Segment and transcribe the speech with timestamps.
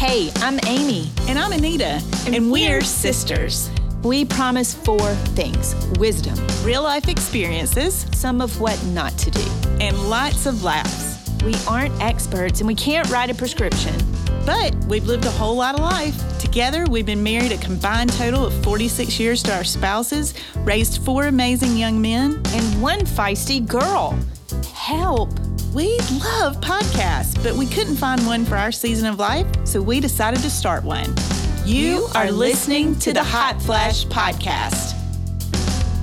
[0.00, 1.10] Hey, I'm Amy.
[1.28, 2.02] And I'm Anita.
[2.24, 3.70] And, and we're, we're sisters.
[4.02, 9.46] We promise four things wisdom, real life experiences, some of what not to do,
[9.78, 11.30] and lots of laughs.
[11.42, 13.94] We aren't experts and we can't write a prescription.
[14.46, 16.16] But we've lived a whole lot of life.
[16.38, 20.32] Together, we've been married a combined total of 46 years to our spouses,
[20.64, 24.18] raised four amazing young men, and one feisty girl.
[24.72, 25.39] Help!
[25.72, 30.00] We love podcasts, but we couldn't find one for our season of life, so we
[30.00, 31.14] decided to start one.
[31.64, 34.96] You, are listening to the Hot Flash Podcast.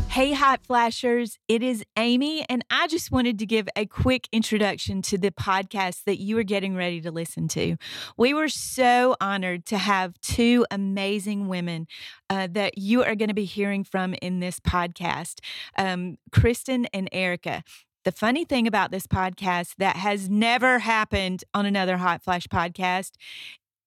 [0.07, 5.01] Hey, Hot Flashers, it is Amy, and I just wanted to give a quick introduction
[5.01, 7.75] to the podcast that you are getting ready to listen to.
[8.15, 11.87] We were so honored to have two amazing women
[12.29, 15.39] uh, that you are going to be hearing from in this podcast
[15.77, 17.63] um, Kristen and Erica.
[18.07, 23.11] The funny thing about this podcast that has never happened on another Hot Flash podcast,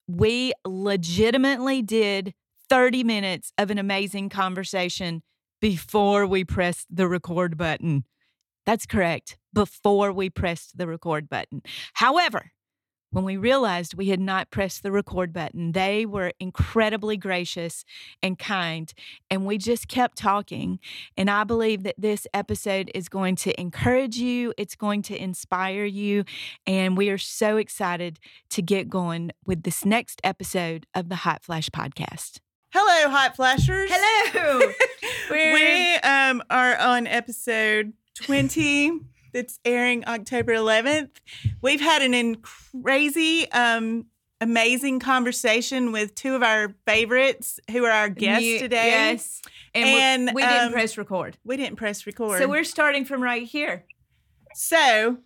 [0.07, 2.35] we legitimately did
[2.69, 5.23] 30 minutes of an amazing conversation
[5.63, 8.05] before we pressed the record button.
[8.67, 11.63] That's correct, before we pressed the record button.
[11.95, 12.53] However,
[13.11, 17.85] when we realized we had not pressed the record button, they were incredibly gracious
[18.23, 18.93] and kind,
[19.31, 20.79] and we just kept talking.
[21.17, 25.85] And I believe that this episode is going to encourage you, it's going to inspire
[25.85, 26.25] you,
[26.67, 28.19] and we are so excited
[28.51, 32.39] to get going with this next episode of the Hot Flash podcast.
[32.73, 33.91] Hello, hot flashers.
[33.93, 34.73] Hello.
[35.31, 39.01] we um, are on episode 20
[39.33, 41.11] that's airing October 11th.
[41.63, 42.37] We've had an
[42.83, 44.07] crazy, um,
[44.41, 48.91] amazing conversation with two of our favorites who are our guests you, today.
[48.91, 49.43] Yes.
[49.75, 51.37] And, and we didn't um, press record.
[51.45, 52.39] We didn't press record.
[52.39, 53.85] So we're starting from right here.
[54.55, 55.19] So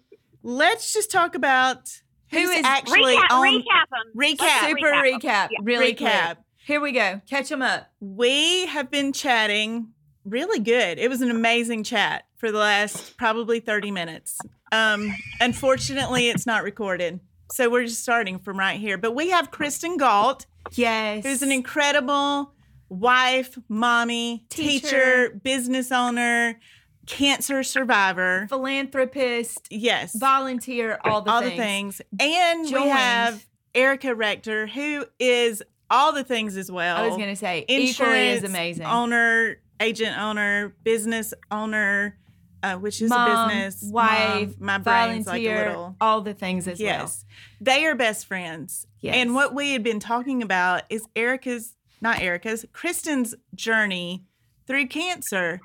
[0.42, 4.12] let's just talk about who is actually recap, on recap them.
[4.16, 4.68] Recap.
[4.68, 5.20] Super recap.
[5.20, 5.48] recap.
[5.50, 5.58] Yeah.
[5.62, 6.24] Really recap.
[6.24, 6.38] Quick.
[6.66, 7.20] Here we go.
[7.28, 7.90] Catch them up.
[8.00, 9.93] We have been chatting
[10.24, 10.98] really good.
[10.98, 14.38] It was an amazing chat for the last probably 30 minutes.
[14.72, 17.20] Um, unfortunately, it's not recorded.
[17.52, 18.98] So we're just starting from right here.
[18.98, 20.46] But we have Kristen Gault.
[20.72, 21.24] Yes.
[21.24, 22.52] Who's an incredible
[22.88, 26.58] wife, mommy, teacher, teacher business owner,
[27.06, 31.52] cancer survivor, philanthropist, yes, volunteer, all the all things.
[31.52, 32.02] the things.
[32.20, 32.84] And Joined.
[32.84, 36.96] we have Erica Rector, who is all the things as well.
[36.96, 38.86] I was going to say Insurance equally as amazing.
[38.86, 42.18] Owner, agent owner, business owner,
[42.62, 45.96] uh, which is Mom, a business, wife, Mom, my brain's volunteer, like a little.
[46.00, 47.24] All the things as yes.
[47.60, 47.74] well.
[47.76, 48.86] They are best friends.
[49.00, 49.16] Yes.
[49.16, 54.24] And what we had been talking about is Erica's, not Erica's, Kristen's journey
[54.66, 55.60] through cancer.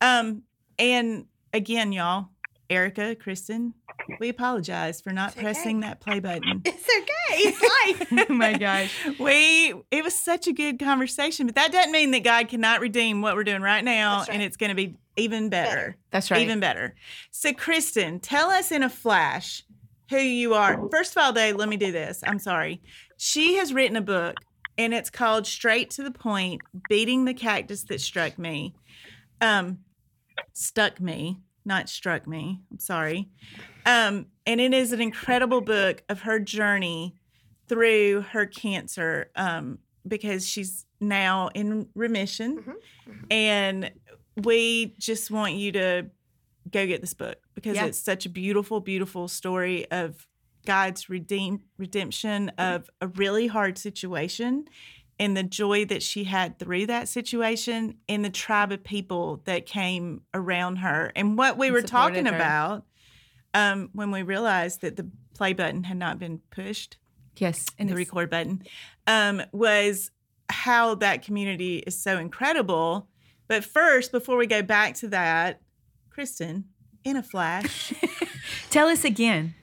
[0.00, 0.42] Um,
[0.78, 2.28] and again, y'all,
[2.70, 3.74] Erica, Kristen,
[4.20, 5.88] we apologize for not it's pressing okay.
[5.88, 6.62] that play button.
[6.64, 7.14] It's okay.
[7.30, 8.26] It's life.
[8.30, 8.94] oh my gosh.
[9.18, 13.20] We it was such a good conversation, but that doesn't mean that God cannot redeem
[13.20, 14.30] what we're doing right now right.
[14.30, 15.74] and it's going to be even better.
[15.74, 15.96] better.
[16.10, 16.42] That's right.
[16.42, 16.94] Even better.
[17.30, 19.64] So Kristen, tell us in a flash
[20.10, 20.88] who you are.
[20.90, 22.22] First of all, Dave, let me do this.
[22.26, 22.80] I'm sorry.
[23.16, 24.36] She has written a book
[24.78, 28.74] and it's called Straight to the Point: Beating the Cactus That Struck Me.
[29.40, 29.78] Um
[30.52, 31.38] stuck me
[31.68, 32.62] not struck me.
[32.72, 33.28] I'm sorry.
[33.86, 37.14] Um, and it is an incredible book of her journey
[37.68, 42.58] through her cancer um, because she's now in remission.
[42.58, 42.70] Mm-hmm.
[42.70, 43.24] Mm-hmm.
[43.32, 43.90] And
[44.36, 46.06] we just want you to
[46.70, 47.86] go get this book because Yeah.
[47.86, 50.26] it's such a beautiful, beautiful story of
[50.66, 54.66] God's redeem redemption of a really hard situation
[55.18, 59.66] and the joy that she had through that situation and the tribe of people that
[59.66, 61.10] came around her.
[61.16, 62.34] And what we And were talking her.
[62.34, 62.84] about
[63.54, 66.96] um, when we realized that the play button had not been pushed,
[67.36, 67.66] Yes.
[67.78, 68.62] And the record button,
[69.06, 70.10] um, was
[70.50, 73.06] how that community is so incredible.
[73.46, 75.60] But first, before we go back to that,
[76.10, 76.64] Kristen,
[77.04, 77.92] in a flash,
[78.70, 79.54] Tell us again,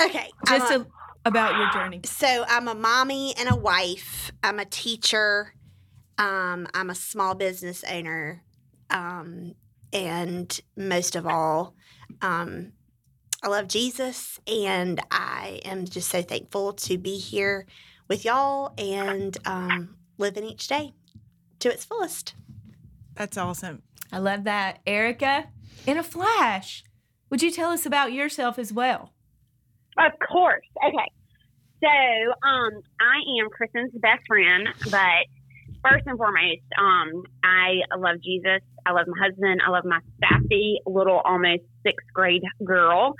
[0.00, 0.30] okay.
[0.46, 0.86] Just a- a,
[1.24, 2.00] about your journey.
[2.04, 4.32] so I'm a mommy and a wife.
[4.42, 5.54] I'm a teacher.
[6.18, 8.42] Um, I'm a small business owner.
[8.90, 9.54] Um,
[9.92, 11.74] and most of all,
[12.22, 12.72] um,
[13.44, 17.66] I love Jesus, and I am just so thankful to be here
[18.06, 20.94] with y'all and um, living each day
[21.58, 22.34] to its fullest.
[23.16, 23.82] that's awesome.
[24.12, 24.78] I love that.
[24.86, 25.48] Erica,
[25.86, 26.84] in a flash,
[27.30, 29.10] would you tell us about yourself as well?
[29.98, 30.66] Of course.
[30.86, 31.10] Okay.
[31.82, 35.26] So, um, I am Kristen's best friend, but
[35.82, 38.60] first and foremost, um, I love Jesus.
[38.86, 39.60] I love my husband.
[39.66, 43.14] I love my sassy little almost sixth grade girl.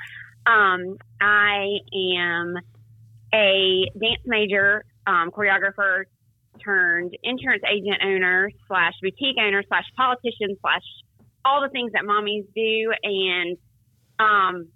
[0.47, 2.57] Um, I am
[3.33, 6.05] a dance major um, choreographer
[6.63, 10.83] turned insurance agent owner slash boutique owner slash politician slash
[11.45, 13.57] all the things that mommies do, and
[14.19, 14.69] um,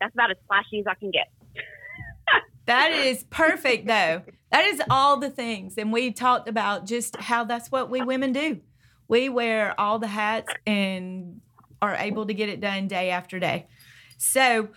[0.00, 1.28] that's about as flashy as I can get.
[2.66, 4.22] That is perfect, though.
[4.52, 5.76] That is all the things.
[5.76, 8.60] And we talked about just how that's what we women do.
[9.10, 11.40] We wear all the hats and
[11.82, 13.66] are able to get it done day after day.
[14.18, 14.68] So,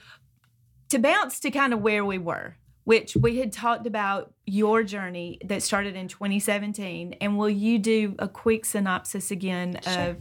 [0.90, 5.38] to bounce to kind of where we were, which we had talked about your journey
[5.46, 7.14] that started in 2017.
[7.22, 10.18] And will you do a quick synopsis again of?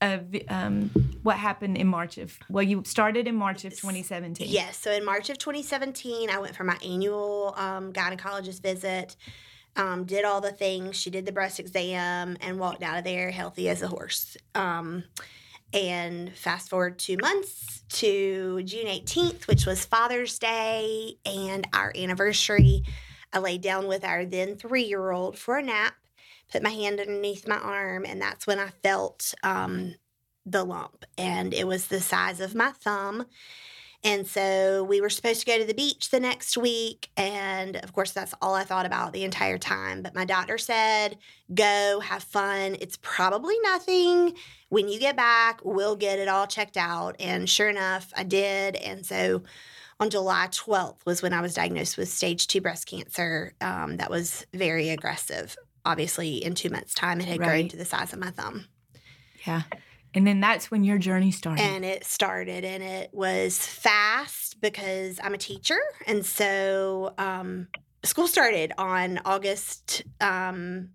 [0.00, 0.90] Of um,
[1.22, 4.48] what happened in March of well, you started in March of 2017.
[4.50, 4.76] Yes.
[4.76, 9.16] So in March of 2017, I went for my annual um, gynecologist visit.
[9.76, 10.96] Um, did all the things.
[10.96, 14.36] She did the breast exam and walked out of there healthy as a horse.
[14.54, 15.04] Um,
[15.72, 22.84] and fast forward two months to June 18th, which was Father's Day and our anniversary.
[23.32, 25.94] I laid down with our then three year old for a nap,
[26.50, 29.96] put my hand underneath my arm, and that's when I felt um,
[30.46, 31.04] the lump.
[31.18, 33.26] And it was the size of my thumb.
[34.04, 37.08] And so we were supposed to go to the beach the next week.
[37.16, 40.02] And of course, that's all I thought about the entire time.
[40.02, 41.16] But my doctor said,
[41.54, 42.76] go, have fun.
[42.82, 44.34] It's probably nothing.
[44.68, 47.16] When you get back, we'll get it all checked out.
[47.18, 48.76] And sure enough, I did.
[48.76, 49.42] And so
[49.98, 53.54] on July 12th was when I was diagnosed with stage two breast cancer.
[53.62, 55.56] Um, that was very aggressive.
[55.86, 58.66] Obviously, in two months' time, it had grown to the size of my thumb.
[59.46, 59.62] Yeah.
[60.14, 61.62] And then that's when your journey started.
[61.62, 65.78] and it started and it was fast because i'm a teacher.
[66.06, 67.68] And so um,
[68.04, 70.90] school started on august um,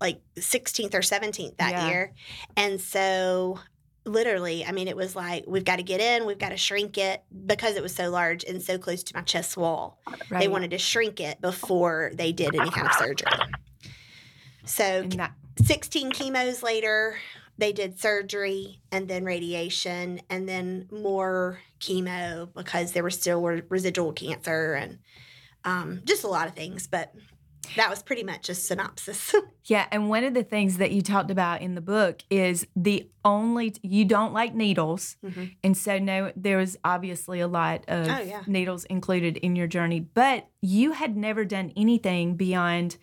[0.00, 1.86] like 16th or 17th that Yeah.
[1.88, 2.14] year.
[2.56, 3.58] And so
[4.06, 6.96] literally i mean it was like we've got to get in we've got to shrink
[6.96, 9.98] it because it was so large and so close to my chest wall.
[10.30, 13.26] They wanted to shrink it before they did any kind of surgery.
[14.64, 15.32] So that,
[15.64, 17.16] 16 chemos later,
[17.60, 24.12] they did surgery and then radiation and then more chemo because there was still residual
[24.12, 24.98] cancer and
[25.64, 26.86] um, just a lot of things.
[26.86, 27.12] But
[27.76, 29.34] that was pretty much a synopsis.
[29.66, 29.86] yeah.
[29.92, 33.74] And one of the things that you talked about in the book is the only,
[33.82, 35.16] you don't like needles.
[35.22, 35.54] Mhm.
[35.62, 38.42] And so, no, there was obviously a lot of Oh, yeah.
[38.46, 42.96] needles included in your journey, but you had never done anything beyond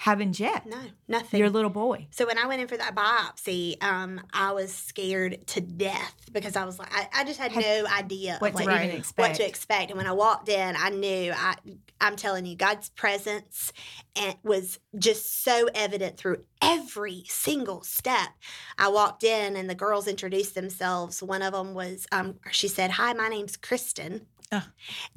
[0.00, 1.38] having Jeff, no, nothing.
[1.38, 2.06] your little boy.
[2.10, 6.56] So when I went in for that biopsy, um, I was scared to death because
[6.56, 8.88] I was like, I, I just had Had- no idea What of to like, even
[8.90, 8.98] Right.
[8.98, 9.28] expect.
[9.28, 9.90] what to expect.
[9.90, 11.54] And when I walked in, I knew I
[12.00, 13.74] I'm telling you, God's presence
[14.16, 18.30] and was just so evident through every single step.
[18.78, 21.22] I walked in and the girls introduced themselves.
[21.22, 24.66] One of them was um, she said, "Hi, my name's Kristen." Oh.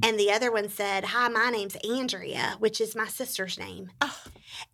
[0.04, 3.90] And the other one said, Hi, my name's Andrea, which is my sister's name.
[4.02, 4.16] Oh.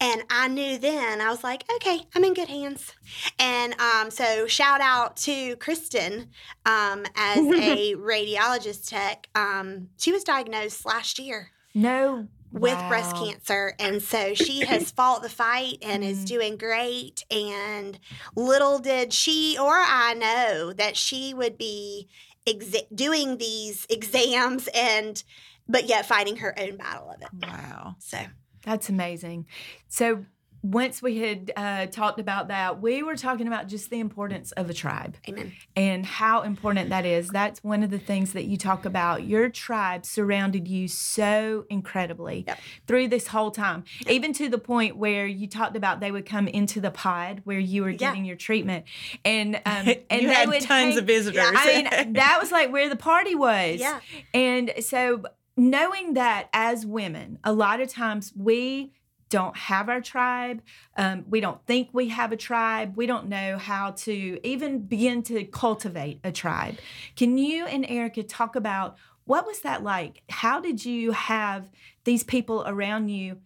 [0.01, 2.91] And I knew then, I was like, okay, I'm in good hands.
[3.39, 6.29] And um, so, shout out to Kristen
[6.65, 9.27] um, as a radiologist tech.
[9.35, 12.27] Um, she was diagnosed last year No.
[12.51, 13.73] with breast cancer.
[13.79, 16.27] And so she has fought the fight and is Mhm.
[16.27, 17.23] doing great.
[17.31, 17.97] And
[18.35, 22.09] little did she or I know that she would be
[22.53, 25.23] exa- doing these exams and,
[25.67, 27.29] but yet fighting her own battle of it.
[27.47, 27.95] Wow.
[27.99, 28.17] So,
[28.63, 29.47] That's amazing.
[29.87, 30.25] So
[30.61, 34.69] once we had uh, talked about that, we were talking about just the importance of
[34.69, 35.53] a tribe amen.
[35.75, 37.29] and how important that is.
[37.29, 39.23] That's one of the things that you talk about.
[39.23, 42.59] Your tribe surrounded you so incredibly Yep.
[42.87, 46.47] through this whole time, even to the point where you talked about they would come
[46.47, 47.97] into the pod where you were Yeah.
[47.97, 48.85] getting your treatment,
[49.23, 49.61] and um,
[50.09, 51.41] and you they had would tons hang- of visitors.
[51.55, 51.65] I
[52.03, 53.79] mean, that was like where the party was.
[53.79, 53.99] Yeah.
[54.33, 55.23] And so
[55.55, 58.91] knowing that as women, a lot of times we
[59.29, 60.61] don't have our tribe.
[60.97, 62.97] Um, we don't think we have a tribe.
[62.97, 66.77] We don't know how to even begin to cultivate a tribe.
[67.15, 70.23] Can you and Erica talk about what was that like?
[70.29, 71.69] How did you have
[72.03, 73.37] these people around you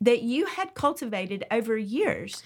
[0.00, 2.42] that you had cultivated over years?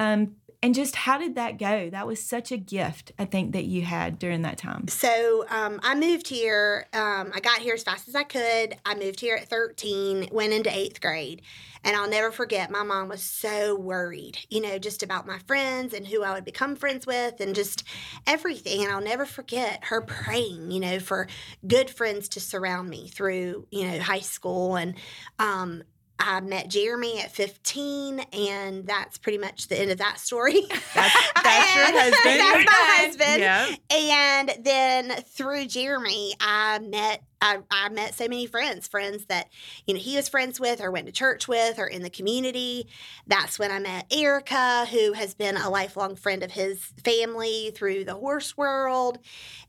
[0.00, 1.88] Um, and just how did that go?
[1.88, 4.88] That was such a gift, I think, that you had during that time.
[4.88, 6.86] So um, I moved here.
[6.92, 8.76] Um, I got here as fast as I could.
[8.84, 11.42] I moved here at 13, went into eighth grade.
[11.82, 15.94] And I'll never forget, my mom was so worried, you know, just about my friends
[15.94, 17.84] and who I would become friends with and just
[18.26, 18.82] everything.
[18.82, 21.26] And I'll never forget her praying, you know, for
[21.66, 24.76] good friends to surround me through, you know, high school.
[24.76, 24.94] And
[25.38, 25.82] um,
[26.20, 30.60] I met Jeremy at 15, and that's pretty much the end of that story.
[30.94, 32.40] That's, that's your And husband.
[32.40, 33.40] That's my husband.
[33.40, 33.74] Yeah.
[33.90, 39.48] And then through Jeremy, I met I, I met so many friends, friends that,
[39.86, 42.86] you know, he was friends with or went to church with or in the community.
[43.26, 48.04] That's when I met Erica, who has been a lifelong friend of his family through
[48.04, 49.18] the horse world.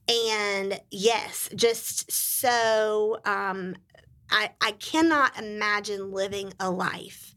[0.09, 3.75] And yes, just so um,
[4.31, 7.35] I, I cannot imagine living a life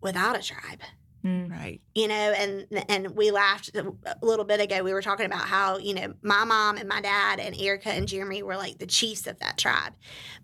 [0.00, 0.80] without a tribe
[1.22, 1.50] Mm.
[1.50, 1.82] Right.
[1.94, 3.92] you know and and we laughed a
[4.22, 7.38] little bit ago we were talking about how you know my mom and my dad
[7.38, 9.92] and erica and jeremy were like the chiefs of that tribe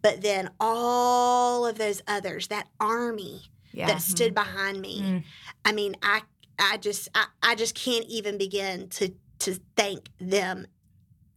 [0.02, 3.40] but then all of those others that army
[3.72, 3.86] Yeah.
[3.86, 5.24] that stood behind me Mm.
[5.64, 6.20] i mean i
[6.58, 10.66] i just I, I just can't even begin to to thank them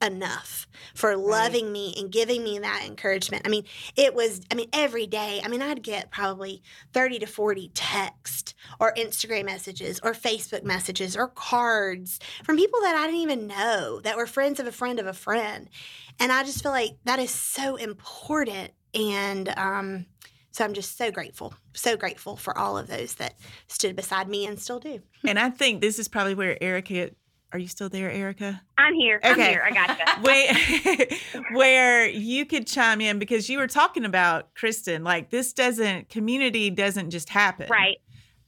[0.02, 3.44] enough for loving me and giving me that encouragement.
[3.46, 3.66] I mean,
[3.96, 6.62] it was, I mean, every day, I mean, I'd get probably
[6.94, 12.96] 30 to 40 text or Instagram messages or Facebook messages or cards from people that
[12.96, 15.70] I didn't even know that were friends of a friend of a friend.
[16.20, 18.72] And I just feel like that is so important.
[18.94, 20.06] And, um,
[20.52, 23.36] so I'm just so grateful, so grateful for all of those that
[23.68, 25.00] stood beside me and still do.
[25.26, 27.12] And I think this is probably where Erica.
[27.52, 28.62] Are you still there, Erica?
[28.78, 29.20] I'm here.
[29.24, 29.50] I'm Okay.
[29.52, 29.64] here.
[29.66, 30.22] I gotcha.
[30.24, 31.22] Wait,
[31.54, 35.04] where you could chime in because you were talking about Kristen.
[35.04, 37.98] Like this doesn't community doesn't just happen, right.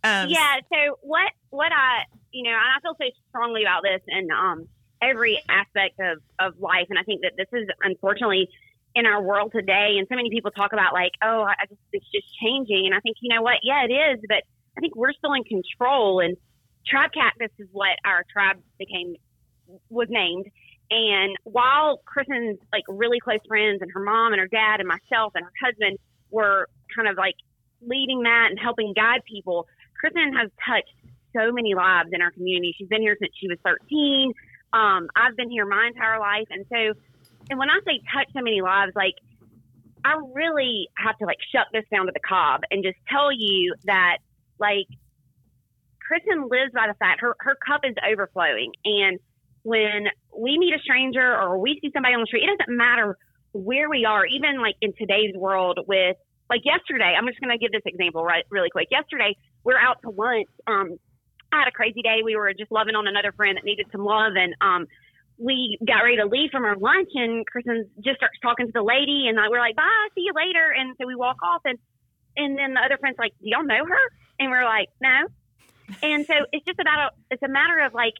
[0.04, 0.58] Um, yeah.
[0.72, 4.68] So what what I you know, and I feel so strongly about this and um
[5.02, 8.50] every aspect of of life, and I think that this is unfortunately
[8.94, 12.06] in our world today, and so many people talk about like, oh, I just it's
[12.12, 14.44] just changing, and I think you know what, yeah, it is, but
[14.78, 16.38] I think we're still in control, and
[16.88, 19.16] tribe cactus is what our tribe became
[19.90, 20.46] was named.
[20.90, 25.34] And while Kristen's like really close friends and her mom and her dad and myself
[25.36, 25.98] and her husband
[26.30, 27.36] were kind of like
[27.82, 29.68] leading that and helping guide people,
[30.00, 30.92] Kristen has touched
[31.36, 32.76] so many lives in our community.
[32.78, 34.34] She's been here since she was 13.
[34.74, 36.48] Um, I've been here my entire life.
[36.50, 37.00] And so,
[37.50, 39.16] and when I say touch so many lives, like
[40.04, 43.76] I really have to like shut this down to the cob and just tell you
[43.86, 44.18] that
[44.60, 44.88] like
[46.12, 48.76] Kristen lives by the fact her, her cup is overflowing.
[48.84, 49.18] And
[49.64, 53.18] when we meet a stranger or we see somebody on the street, it doesn't matter
[53.54, 56.18] where we are, even like in today's world with
[56.50, 58.90] like yesterday, I'm just going to give this example right really quick.
[58.92, 60.52] Yesterday, we are out to lunch.
[60.68, 61.00] Um,
[61.48, 62.28] I had a crazy day.
[62.28, 64.36] We were just loving on another friend that needed some love.
[64.36, 64.88] And, um,
[65.40, 68.84] we got ready to leave from our lunch and Kristen just starts talking to the
[68.84, 70.76] lady and I, we're like, bye, see you later.
[70.76, 71.80] And so we walk off and,
[72.36, 74.06] and then the other friend's like, do y'all know her?
[74.38, 75.32] And we're like, no.
[76.02, 78.14] And so it's just about, a, it's a matter of like,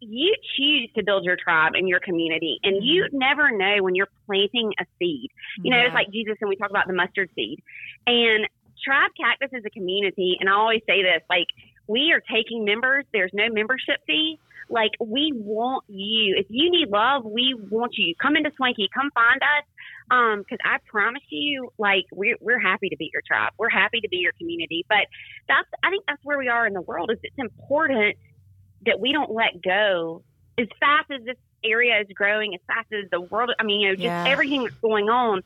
[0.00, 3.18] you choose to build your tribe and your community and you mm-hmm.
[3.18, 5.30] never know when you're planting a seed.
[5.62, 7.62] You know, it's like Jesus and we talk about the mustard seed.
[8.06, 8.48] And
[8.82, 11.46] Tribe Cactus is a community, and I always say this like,
[11.86, 14.38] we are taking members, there's no membership fee.
[14.70, 16.36] Like, we want you.
[16.38, 18.14] If you need love, we want you.
[18.22, 19.64] Come into Swanky, come find us.
[20.12, 23.52] Um, because I promise you, like, we're, we're happy to be your tribe.
[23.58, 24.84] We're happy to be your community.
[24.88, 25.06] But
[25.48, 28.16] that's, I think that's where we are in the world is it's important
[28.86, 30.22] that we don't let go
[30.58, 33.88] as fast as this area is growing, as fast as the world, I mean, you
[33.88, 34.24] know, just Yeah.
[34.26, 35.42] everything that's going on,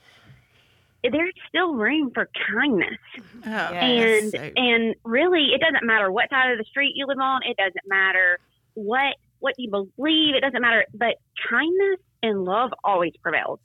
[1.03, 2.99] there's still room for kindness.
[3.47, 7.19] Oh, And so- and really it doesn't matter what side of the street you live
[7.19, 8.39] on, it doesn't matter
[8.75, 11.17] what what you believe, it doesn't matter, but
[11.51, 13.61] kindness and love always prevails.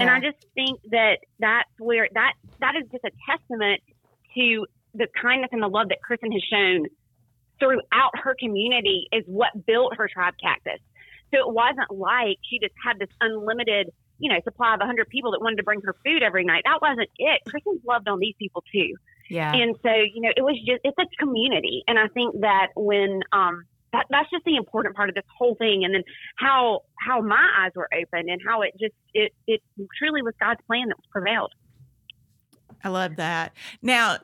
[0.00, 3.82] And I just think that that's where that that is just a testament
[4.36, 6.86] to the kindness and the love that Kristen has shown
[7.58, 10.80] throughout her community is what built her tribe cactus.
[11.32, 15.32] So it wasn't like she just had this unlimited, you know, supply of 100 people
[15.32, 16.62] that wanted to bring her food every night.
[16.64, 17.42] That wasn't it.
[17.46, 18.94] Kristen's loved on these people too.
[19.28, 19.52] yeah.
[19.52, 21.82] And so, you know, it was just, it's a community.
[21.86, 25.54] And I think that when, um, that, that's just the important part of this whole
[25.56, 25.84] thing.
[25.84, 26.04] And then
[26.36, 29.62] how, how my eyes were opened and how it just, it, it
[29.98, 31.52] truly was God's plan that prevailed.
[32.84, 33.52] I love that.
[33.82, 34.18] Now,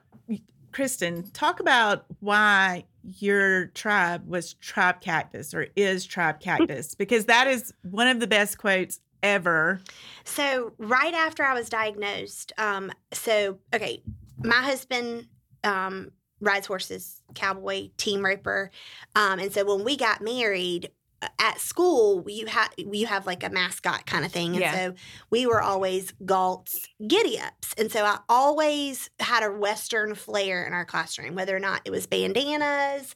[0.72, 2.84] Kristen, talk about why
[3.18, 8.26] your tribe was Tribe Cactus or is Tribe Cactus, because that is one of the
[8.26, 9.80] best quotes ever.
[10.24, 14.02] So right after I was diagnosed, um, so okay,
[14.38, 15.28] my husband
[15.62, 16.10] um,
[16.40, 18.70] rides horses, cowboy, team roper,
[19.14, 20.90] um, and so when we got married
[21.22, 24.72] uh, at school, you have you have like a mascot kind of thing, and Yeah.
[24.72, 24.94] so
[25.30, 30.72] we were always Gault's giddy ups, and so I always had a Western flair in
[30.72, 33.14] our classroom, whether or not it was bandanas.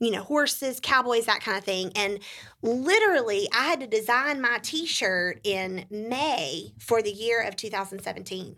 [0.00, 1.92] You know, horses, cowboys, that kind of thing.
[1.94, 2.18] And
[2.62, 8.56] literally, I had to design my t shirt in May for the year of 2017.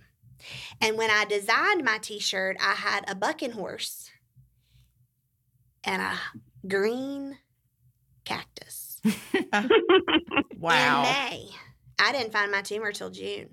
[0.81, 4.11] And when I designed my t shirt, I had a bucking horse
[5.85, 6.19] and a
[6.69, 7.39] green
[8.25, 9.01] cactus
[10.59, 10.99] Wow.
[10.99, 11.49] in May.
[11.99, 13.51] I didn't find my tumor till June.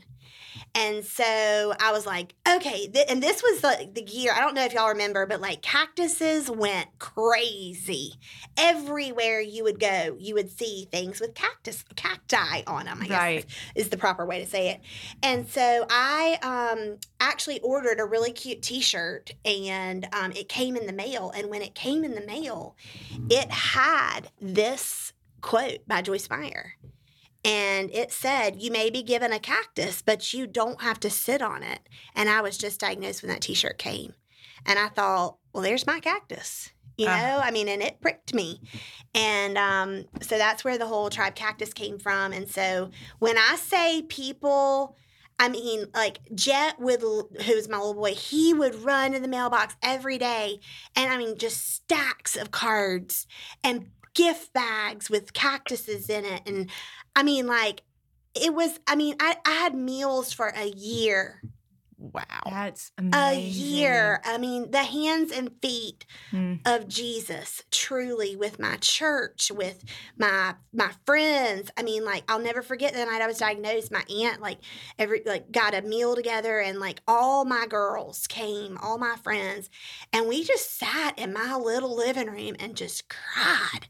[0.76, 2.88] And so I was like, okay.
[2.88, 5.62] Th- and this was the, the year, I don't know if y'all remember, but like
[5.62, 8.14] cactuses went crazy.
[8.58, 13.20] Everywhere you would go, you would see things with cactus, cacti on them, I guess
[13.20, 13.46] Right.
[13.76, 14.82] is the proper way to say it.
[15.22, 20.76] And so I um, actually ordered a really cute t shirt and um, it came
[20.76, 21.32] in the mail.
[21.36, 22.76] And when it came in the mail,
[23.30, 26.74] it had this quote by Joyce Meyer.
[27.46, 31.42] And it said, You may be given a cactus, but you don't have to sit
[31.42, 31.80] on it.
[32.16, 34.14] And I was just diagnosed when that t shirt came.
[34.66, 36.72] And I thought, Well, there's my cactus.
[36.98, 37.44] You know, Ah.
[37.44, 38.62] I mean, and it pricked me.
[39.16, 42.34] And um, so that's where the whole tribe cactus came from.
[42.34, 44.96] And so when I say people,
[45.40, 49.76] I mean, like Jet would, who's my little boy, he would run to the mailbox
[49.82, 50.60] every day.
[50.96, 53.26] And I mean, just stacks of cards
[53.64, 56.44] and gift bags with cactuses in it.
[56.46, 56.70] And
[57.16, 57.82] I mean, like,
[58.36, 61.42] it was, I mean, I, I had meals for a year.
[61.98, 62.24] Wow.
[62.46, 64.20] That's A year.
[64.26, 66.60] I mean, the hands and feet Mm.
[66.66, 69.84] of Jesus truly with my church, with
[70.18, 71.70] my my friends.
[71.78, 73.92] I mean, like I'll never forget the night I was diagnosed.
[73.92, 74.58] My aunt like
[75.00, 79.70] every like got a meal together and like all my girls came, all my friends,
[80.12, 83.88] and we just sat in my little living room and just cried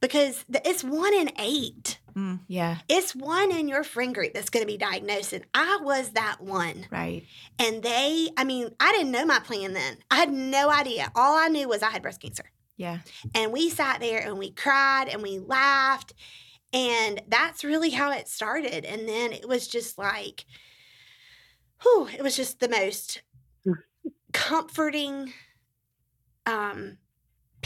[0.00, 2.00] because the, it's one in eight.
[2.16, 2.40] Mm.
[2.48, 6.12] Yeah, It's one in your friend group that's going to be diagnosed, and I was
[6.12, 6.86] that one.
[6.90, 7.24] right.
[7.58, 9.98] And they, I mean, I didn't know my plan then.
[10.10, 11.12] I had no idea.
[11.14, 12.50] All I knew was I had breast cancer.
[12.78, 13.00] Yeah.
[13.34, 16.14] And we sat there and we cried and we laughed.
[16.72, 18.84] And that's really how it started.
[18.84, 20.44] And then it was just like,
[21.82, 23.22] whew, it was just the most
[24.32, 25.32] comforting
[26.44, 26.98] um,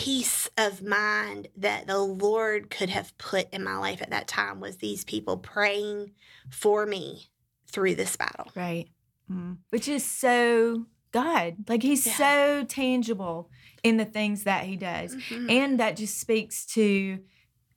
[0.05, 4.59] peace of mind that the Lord could have put in my life at that time
[4.61, 6.13] was these people praying
[6.49, 7.31] for me
[7.71, 8.51] through this battle.
[8.57, 8.89] Right.
[9.31, 9.59] Mm.
[9.71, 11.57] Which is so God.
[11.69, 12.17] Like he's Yeah.
[12.17, 13.51] so tangible
[13.83, 15.15] in the things that he does.
[15.17, 15.51] Mhm.
[15.51, 17.19] And that just speaks to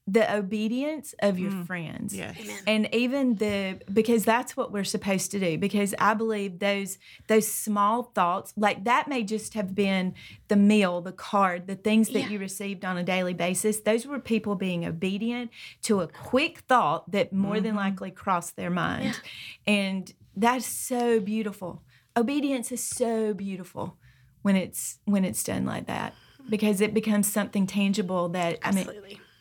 [0.05, 1.65] the obedience of your Mm.
[1.65, 2.13] friends.
[2.13, 2.35] Amen.
[2.37, 2.63] Yes.
[2.67, 7.47] And even the because that's what we're supposed to do because I believe those those
[7.49, 10.13] small thoughts like that may just have been
[10.49, 12.29] the meal, the card, the things that Yeah.
[12.31, 13.79] you received on a daily basis.
[13.79, 15.51] Those were people being obedient
[15.83, 17.77] to a quick thought that more than Mhm.
[17.77, 19.21] likely crossed their mind.
[19.65, 21.81] And that's so beautiful.
[22.17, 23.95] Obedience is so beautiful
[24.41, 26.13] when it's when it's done like that
[26.49, 28.87] because it becomes something tangible that I mean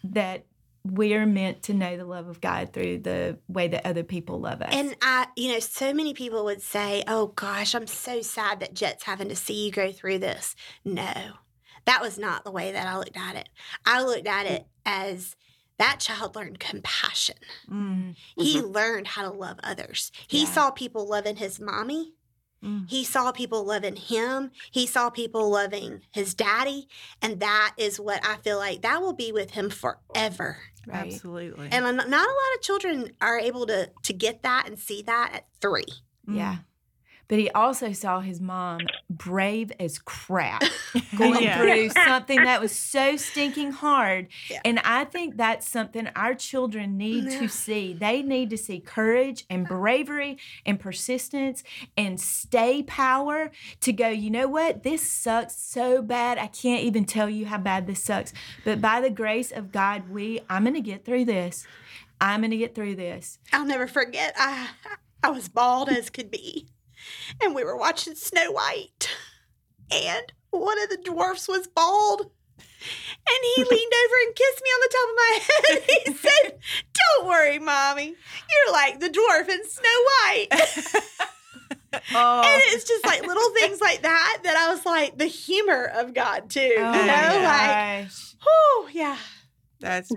[0.04, 0.46] that
[0.84, 4.62] we're meant to know the love of God through the way that other people love
[4.62, 4.70] us.
[4.72, 8.74] And I, you know, so many people would say, "Oh gosh, I'm so sad that
[8.74, 11.12] Jet's having to see you go through this." No,
[11.84, 13.48] that was not the way that I looked at it.
[13.86, 15.36] I looked at it as
[15.78, 17.36] that child learned compassion.
[17.68, 18.14] Mm.
[18.36, 20.12] He learned how to love others.
[20.28, 20.50] He Yeah.
[20.52, 22.14] saw people loving his mommy.
[22.62, 22.88] Mm.
[22.88, 24.52] He saw people loving him.
[24.70, 26.86] He saw people loving his daddy.
[27.20, 30.58] And that is what I feel like that will be with him forever.
[30.86, 31.12] Right.
[31.12, 31.68] Absolutely.
[31.70, 35.02] And not not a lot of children are able to to get that and see
[35.02, 35.86] that at three.
[36.28, 36.36] Mm.
[36.36, 36.56] Yeah.
[37.28, 40.62] But he also saw his mom brave as crap
[41.16, 41.58] going Yeah.
[41.58, 44.28] through something that was so stinking hard.
[44.50, 44.60] Yeah.
[44.64, 47.38] And I think that's something our children need Yeah.
[47.40, 47.94] to see.
[47.94, 51.62] They need to see courage and bravery and persistence
[51.96, 54.82] and stay power to go, you know what?
[54.82, 56.38] This sucks so bad.
[56.38, 58.32] I can't even tell you how bad this sucks.
[58.64, 61.66] But by the grace of God, we I'm going to get through this.
[62.20, 63.38] I'm going to get through this.
[63.52, 64.34] I'll never forget.
[64.36, 64.68] I
[65.24, 66.68] I was bald as could be,
[67.40, 69.08] and we were watching Snow White,
[69.90, 74.80] and one of the dwarfs was bald, and he leaned over and kissed me on
[74.82, 75.82] the top of my head.
[75.88, 76.58] He said,
[77.16, 80.48] "Don't worry, mommy, you're like the dwarf in Snow White."
[82.14, 85.84] oh, And it's just like little things like that that I was like the humor
[85.94, 86.60] of God too.
[86.60, 88.08] you oh know, Oh like,
[88.42, 89.16] whew, yeah.
[89.80, 90.10] that's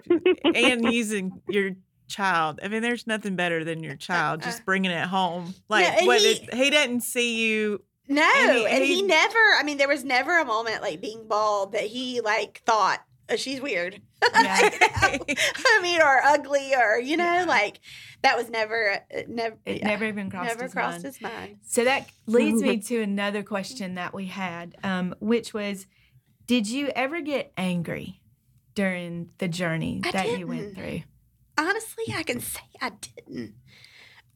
[0.53, 1.71] and using your
[2.07, 2.59] child.
[2.63, 5.53] I mean, there's nothing better than your child just bringing it home.
[5.69, 7.81] Like and what he- it- he doesn't see you.
[8.07, 9.39] No, And and he- he, he- never.
[9.57, 13.35] I mean, there was never a moment like being bald that he like thought oh,
[13.35, 14.01] she's weird.
[14.33, 14.69] Yeah.
[14.81, 17.45] I mean, or ugly, or you know, Yeah.
[17.45, 17.79] like
[18.23, 21.05] that was never, uh, never, It yeah, never even crossed never his crossed mind.
[21.05, 21.57] his mind.
[21.63, 25.85] So that leads me to another question that we had, um, which was,
[26.47, 28.19] did you ever get angry
[28.73, 31.01] during the journey I that you went through?
[31.57, 33.55] Honestly, I can say I didn't.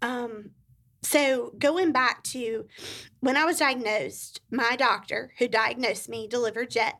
[0.01, 0.51] Um,
[1.01, 2.65] so going back to
[3.19, 6.95] when I was diagnosed, my doctor who diagnosed me delivered Jet.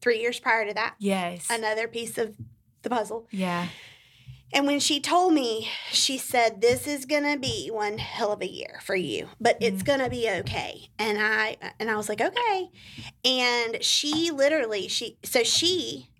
[0.00, 1.46] Three years prior to that, Yes.
[1.48, 2.36] another piece of
[2.82, 3.28] the puzzle.
[3.30, 3.68] Yeah.
[4.52, 8.46] And when she told me, she said, "This is gonna be one hell of a
[8.50, 12.68] year for you, but it's gonna be okay." And I and I was like, "Okay."
[13.24, 16.10] And she literally, she so she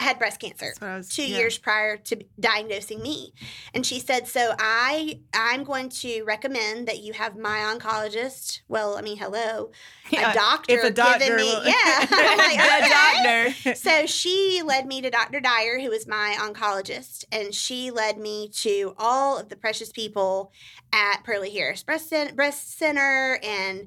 [0.00, 1.36] had breast cancer was- two yeah.
[1.38, 3.32] years prior to diagnosing me
[3.74, 8.96] and she said so i i'm going to recommend that you have my oncologist well
[8.96, 9.70] i mean hello
[10.10, 13.52] Yeah, a doctor If a doctor, me will- yeah like, okay.
[13.52, 13.74] doctor.
[13.74, 15.40] so she led me to Dr.
[15.40, 20.50] Dyer, who was my oncologist, and she led me to all of the precious people
[20.92, 23.38] at Pearlie Harris Breast, Cen- Breast Center.
[23.42, 23.86] And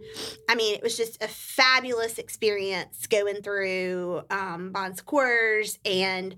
[0.50, 5.80] I mean, it was just a fabulous experience going through um, Bon Secours.
[5.86, 6.36] And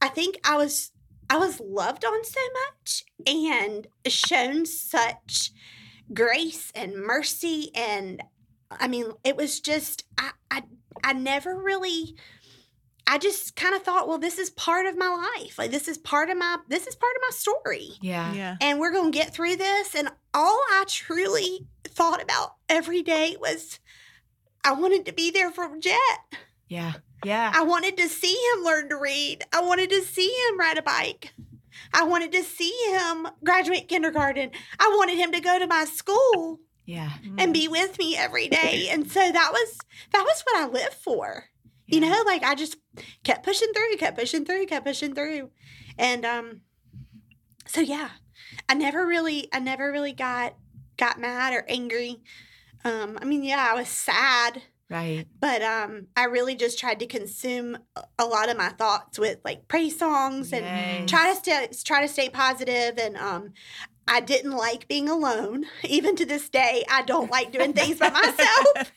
[0.00, 0.92] I think I was.
[1.30, 5.52] I was loved on so much and shown such
[6.14, 8.22] grace and mercy and
[8.70, 10.62] I mean it was just I I
[11.04, 12.14] I never really
[13.10, 15.58] I just kind of thought, well, this is part of my life.
[15.58, 17.88] Like this is part of my this is part of my story.
[18.02, 18.34] Yeah.
[18.34, 18.56] Yeah.
[18.60, 23.36] And we're going to get through this and all I truly thought about every day
[23.40, 23.78] was
[24.62, 25.98] I wanted to be there for Jet.
[26.68, 26.92] Yeah.
[27.24, 27.50] Yeah.
[27.54, 29.42] I wanted to see him learn to read.
[29.54, 31.32] I wanted to see him ride a bike.
[31.94, 34.50] I wanted to see him graduate kindergarten.
[34.78, 37.12] I wanted him to go to my school Yeah.
[37.38, 37.54] and mm.
[37.54, 38.88] be with me every day.
[38.90, 39.78] And so that was
[40.12, 41.46] that was what I lived for.
[41.88, 42.76] You know, like I just
[43.24, 45.50] kept pushing through, kept pushing through, kept pushing through.
[45.98, 46.60] And um
[47.66, 48.10] so yeah,
[48.68, 50.54] I never really I never really got
[50.96, 52.20] got mad or angry.
[52.84, 55.26] Um I mean, yeah, I was sad, Right.
[55.40, 57.78] but um I really just tried to consume
[58.18, 61.10] a- lot of my thoughts with like praise songs and Yes.
[61.10, 63.52] try to stay try to stay positive and um
[64.08, 65.66] I didn't like being alone.
[65.84, 68.92] Even to this day, I don't like doing things by myself.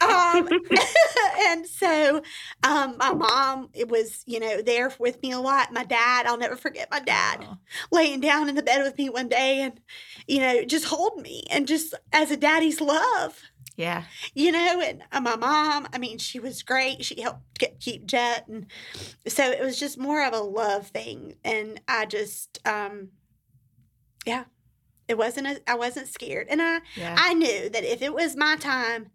[0.00, 0.48] Um,
[1.46, 2.22] and so
[2.62, 5.72] um, my mom it was, you know, there with me a lot.
[5.72, 7.58] My dad, I'll never forget my dad Oh.
[7.90, 9.80] laying down in the bed with me one day and,
[10.26, 13.40] you know, just hold me and just as a daddy's love
[13.76, 14.04] Yeah.
[14.34, 17.04] you know, and uh, my mom, I mean, she was great.
[17.04, 18.46] She helped get, keep Jet.
[18.48, 18.66] And
[19.26, 21.34] so it was just more of a love thing.
[21.44, 23.08] And I just, um,
[24.24, 24.44] yeah,
[25.08, 26.46] it wasn't, a, I wasn't scared.
[26.50, 27.16] And I, Yeah.
[27.18, 29.10] I knew that if it was my time,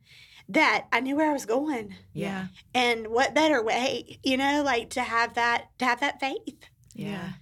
[0.49, 1.95] that I knew where I was going.
[2.13, 2.47] Yeah.
[2.73, 6.65] And what better way, you know, like to have that, to have that faith.
[6.93, 7.33] Yeah.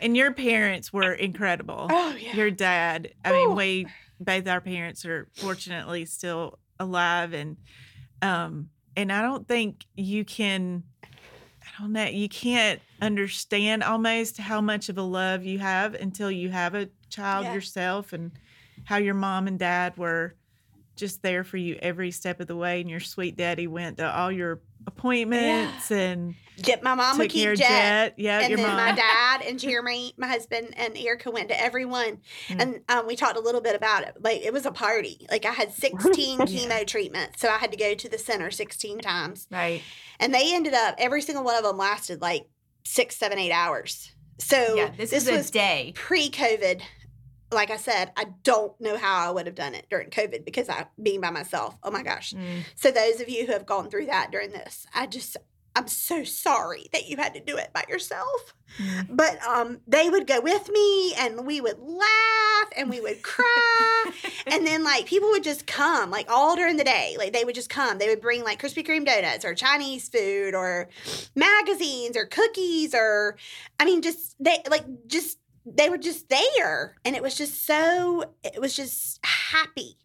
[0.00, 1.86] And your parents were incredible.
[1.90, 2.34] Oh, yeah.
[2.36, 3.34] Your dad, I Ooh.
[3.48, 3.86] mean, we
[4.20, 7.56] both our parents are fortunately still alive and
[8.22, 10.84] um and I don't think you can
[11.76, 16.30] I don't know, you can't understand almost how much of a love you have until
[16.30, 17.54] you have a child Yeah.
[17.54, 18.30] yourself and
[18.84, 20.34] how your mom and dad were
[20.96, 24.08] just there for you every step of the way and your sweet daddy went to
[24.08, 26.43] all your appointments and Jet,
[26.82, 27.56] my mom would keep Jet.
[27.56, 28.14] Jet.
[28.16, 28.76] Yeah, and your then mom.
[28.76, 32.18] my dad and Jeremy, my husband, and Erica went to everyone.
[32.48, 32.60] Mm.
[32.62, 34.14] And um, we talked a little bit about it.
[34.20, 35.26] Like it was a party.
[35.30, 38.98] Like I had 16 chemo treatments, so I had to go to the center 16
[39.00, 39.46] times.
[39.50, 39.82] Right.
[40.20, 42.46] And they ended up every single one of them lasted like
[42.84, 44.12] six, seven, eight hours.
[44.38, 44.90] So Yeah.
[44.96, 45.92] This, is was a day.
[45.94, 46.82] pre-COVID.
[47.52, 50.68] Like I said, I don't know how I would have done it during COVID because
[50.68, 51.76] I being by myself.
[51.84, 52.32] Oh my gosh.
[52.32, 52.62] Mm.
[52.74, 55.36] So those of you who have gone through that during this, I just
[55.76, 58.54] I'm so sorry that you had to do it by yourself.
[58.78, 59.06] Mm.
[59.10, 64.10] But um they would go with me and we would laugh and we would cry.
[64.46, 67.16] and then like people would just come like all during the day.
[67.18, 67.98] Like they would just come.
[67.98, 70.88] They would bring like Krispy Kreme donuts or Chinese food or
[71.34, 73.36] magazines or cookies or
[73.78, 78.24] I mean just they like just they were just there and it was just so
[78.42, 79.96] it was just happy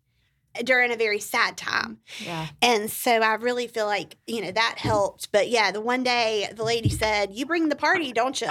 [0.63, 1.99] during a very sad time.
[2.23, 2.47] Yeah.
[2.61, 5.31] And so I really feel like, you know, that helped.
[5.31, 8.47] But yeah, the one day the lady said, You bring the party, don't you?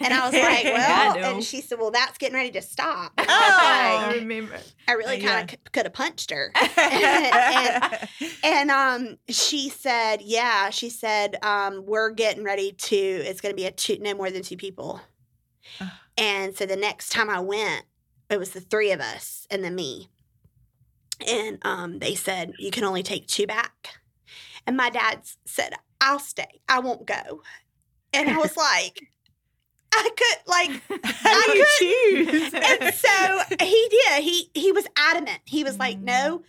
[0.00, 1.34] And I was like, Well, know.
[1.34, 3.12] and she said, Well, that's getting ready to stop.
[3.16, 3.32] And Oh.
[3.32, 4.58] I I, remember.
[4.86, 6.52] I really kind of could have punched her.
[6.76, 8.08] and,
[8.42, 13.56] and um, she said, Yeah, she said, um, We're getting ready to, it's going to
[13.56, 15.00] be a two, no more than two people.
[16.16, 17.84] And so the next time I went,
[18.30, 20.10] it was the three of us and then me.
[21.26, 24.00] And um, they said, You can only take two back.
[24.66, 26.60] And my dad said, I'll stay.
[26.68, 27.42] I won't go.
[28.12, 28.98] And I was like,
[29.92, 32.54] I could, like, How do you choose?
[32.54, 34.22] and so he did.
[34.24, 35.40] He he was adamant.
[35.44, 36.42] He was like, "No,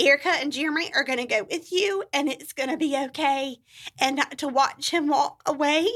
[0.00, 3.56] Erica and Jeremy are going to go with you, and it's going to be okay."
[4.00, 5.88] And not to watch him walk away,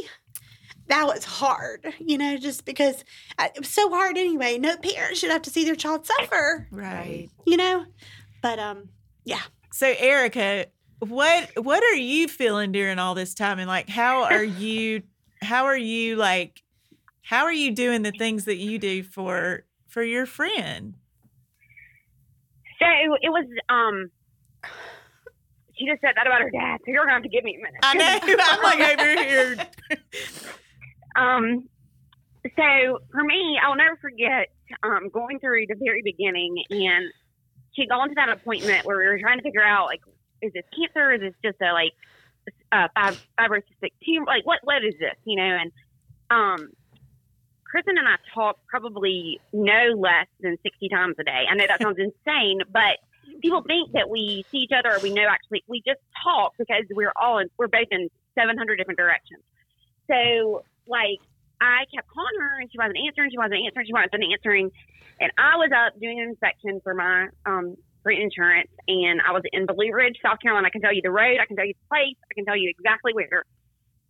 [0.88, 3.04] that was hard, you know, just because
[3.38, 4.58] I, it was so hard anyway.
[4.58, 7.28] No parent should have to see their child suffer, right.
[7.46, 7.84] you know.
[8.42, 8.88] But um,
[9.24, 9.42] yeah.
[9.72, 10.66] So Erica,
[11.00, 15.02] what what are you feeling during all this time and like how are you
[15.42, 16.62] how are you like
[17.22, 20.94] how are you doing the things that you do for for your friend?
[22.78, 22.86] So
[23.20, 24.10] it was um
[25.78, 27.58] she just said that about her dad, so you're gonna have to give me a
[27.58, 27.80] minute.
[27.82, 28.36] I know.
[28.44, 29.56] I'm like over here.
[31.16, 31.68] Um,
[32.54, 34.48] so for me, I'll never forget
[34.82, 37.12] um, going through the very beginning, and
[37.74, 40.02] she'd gone to that appointment where we were trying to figure out like,
[40.42, 41.12] is this cancer?
[41.12, 41.92] Is this just a like
[42.72, 44.26] uh, fib- fibrocystic tumor?
[44.26, 45.16] Like, what what is this?
[45.24, 45.72] You know, and
[46.30, 46.68] um,
[47.64, 51.46] Kristen and I talk probably no less than sixty times a day.
[51.50, 52.98] I know that sounds insane, but
[53.40, 56.84] people think that we see each other or we know actually we just talk because
[56.90, 59.42] we're all in, we're both in 700 different directions.
[60.08, 61.20] So like
[61.60, 64.70] I kept calling her and she wasn't answering, she wasn't answering, she wasn't answering.
[65.20, 69.42] And I was up doing an inspection for my um for insurance and I was
[69.52, 70.68] in Blue Ridge, South Carolina.
[70.68, 72.56] I can tell you the road, I can tell you the place, I can tell
[72.56, 73.44] you exactly where.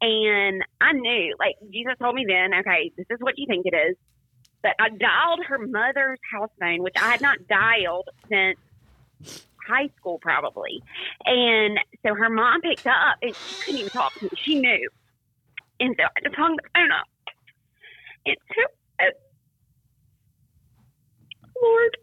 [0.01, 3.75] And I knew, like Jesus told me then, okay, this is what you think it
[3.75, 3.97] is.
[4.63, 8.59] But I dialed her mother's house phone, which I had not dialed since
[9.67, 10.83] high school probably.
[11.25, 14.31] And so her mom picked up and she couldn't even talk to me.
[14.37, 14.89] She knew.
[15.81, 17.07] And so I just hung the phone up.
[18.27, 18.63] And so,
[19.01, 19.11] uh,
[21.63, 21.97] Lord,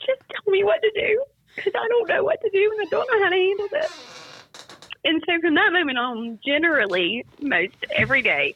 [0.00, 2.88] just tell me what to do because I don't know what to do and I
[2.90, 3.92] don't know how to handle this.
[5.04, 8.54] And so from that moment on, generally, most every day,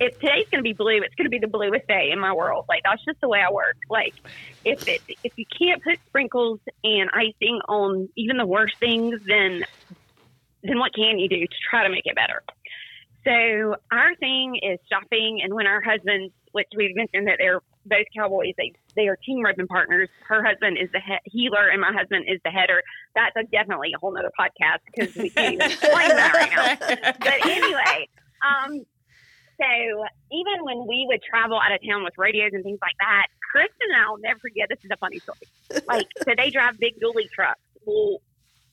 [0.00, 2.32] if today's going to be blue, it's going to be the bluest day in my
[2.32, 2.66] world.
[2.68, 3.76] Like that's just the way I work.
[3.88, 4.14] Like
[4.64, 9.64] if it if you can't put sprinkles and icing on even the worst things, then
[10.62, 12.42] then what can you do to try to make it better?
[13.24, 18.06] So our thing is shopping, and when our husbands, which we've mentioned that they're both
[18.16, 20.08] cowboys, they they are team roping partners.
[20.28, 22.82] Her husband is the he- heeler, and my husband is the header.
[23.14, 27.12] That's a, definitely a whole nother podcast because we can't explain that right now.
[27.18, 28.08] But anyway,
[28.44, 28.84] um,
[29.60, 33.26] so even when we would travel out of town with radios and things like that,
[33.50, 34.68] Kristen and I will never forget.
[34.68, 35.48] This is a funny story.
[35.86, 37.60] Like, so they drive big dually trucks.
[37.86, 38.18] Well,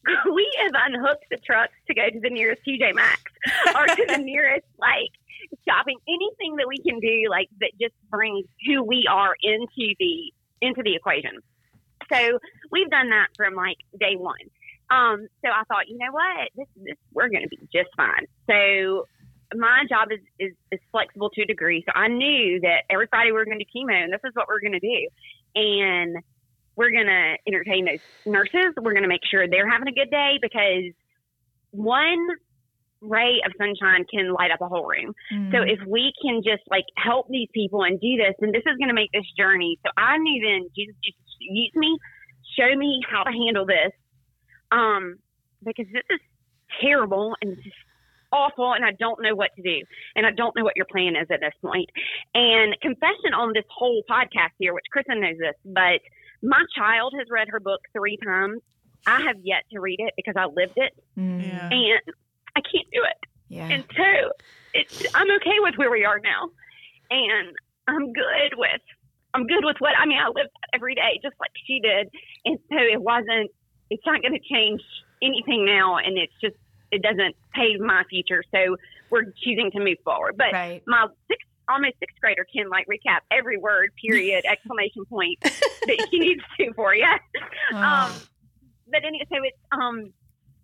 [0.34, 3.22] we have unhooked the trucks to go to the nearest TJ Maxx
[3.76, 5.12] or to the nearest like
[5.68, 10.34] shopping, anything that we can do, like that just brings who we are into the
[10.62, 11.40] into the equation.
[12.12, 12.40] So
[12.72, 14.36] we've done that from like day one.
[14.92, 18.26] Um, so I thought, you know what, this, this we're going to be just fine.
[18.50, 19.08] So
[19.56, 21.84] my job is, is, is flexible to a degree.
[21.86, 24.32] So I knew that every Friday we were going to do chemo and this is
[24.34, 25.08] what we're going to do.
[25.56, 26.18] And
[26.76, 28.74] we're going to entertain those nurses.
[28.78, 30.94] We're going to make sure they're having a good day because
[31.72, 32.28] one
[33.02, 35.14] ray of sunshine can light up a whole room.
[35.34, 35.52] Mm.
[35.52, 38.78] So if we can just like help these people and do this, then this is
[38.78, 39.80] going to make this journey.
[39.86, 41.98] So I knew then Jesus just use me,
[42.58, 43.92] show me how to handle this.
[44.72, 45.18] Um,
[45.64, 46.20] because this is
[46.80, 47.74] terrible and this is
[48.32, 49.84] awful and I don't know what to do.
[50.16, 51.90] And I don't know what your plan is at this point.
[52.34, 56.00] And confession on this whole podcast here, which Kristen knows this, but
[56.42, 58.62] my child has read her book three times.
[59.08, 61.42] I have yet to read it because I lived it Mm.
[61.44, 61.70] Yeah.
[61.72, 62.02] and
[62.56, 63.30] I can't do it.
[63.50, 63.68] Yeah.
[63.70, 64.32] And so
[64.74, 66.50] it's I'm okay with where we are now.
[67.10, 67.56] And
[67.88, 68.82] I'm good with
[69.34, 72.10] I'm good with what I mean, I live that every day just like she did.
[72.46, 73.52] And so it wasn't
[73.90, 74.82] it's not gonna change
[75.22, 76.56] anything now and it's just
[76.92, 78.44] it doesn't pave my future.
[78.54, 78.76] So
[79.10, 80.36] we're choosing to move forward.
[80.38, 80.82] But Right.
[80.88, 86.20] my sixth almost sixth grader can like recap every word, period, exclamation point that she
[86.20, 87.06] needs to for you.
[87.74, 88.12] Um,
[88.90, 90.12] but anyway, so it's um,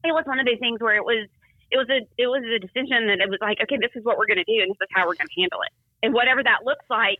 [0.04, 1.30] it was one of those things where it was
[1.72, 4.18] it was a it was a decision that it was like, okay, this is what
[4.18, 5.72] we're going to do, and this is how we're going to handle it,
[6.04, 7.18] and whatever that looks like,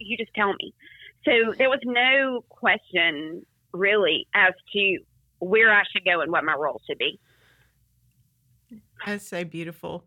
[0.00, 0.72] you just tell me.
[1.24, 4.98] So there was no question really as to
[5.40, 7.20] where I should go and what my role should be.
[9.06, 10.04] That's so beautiful.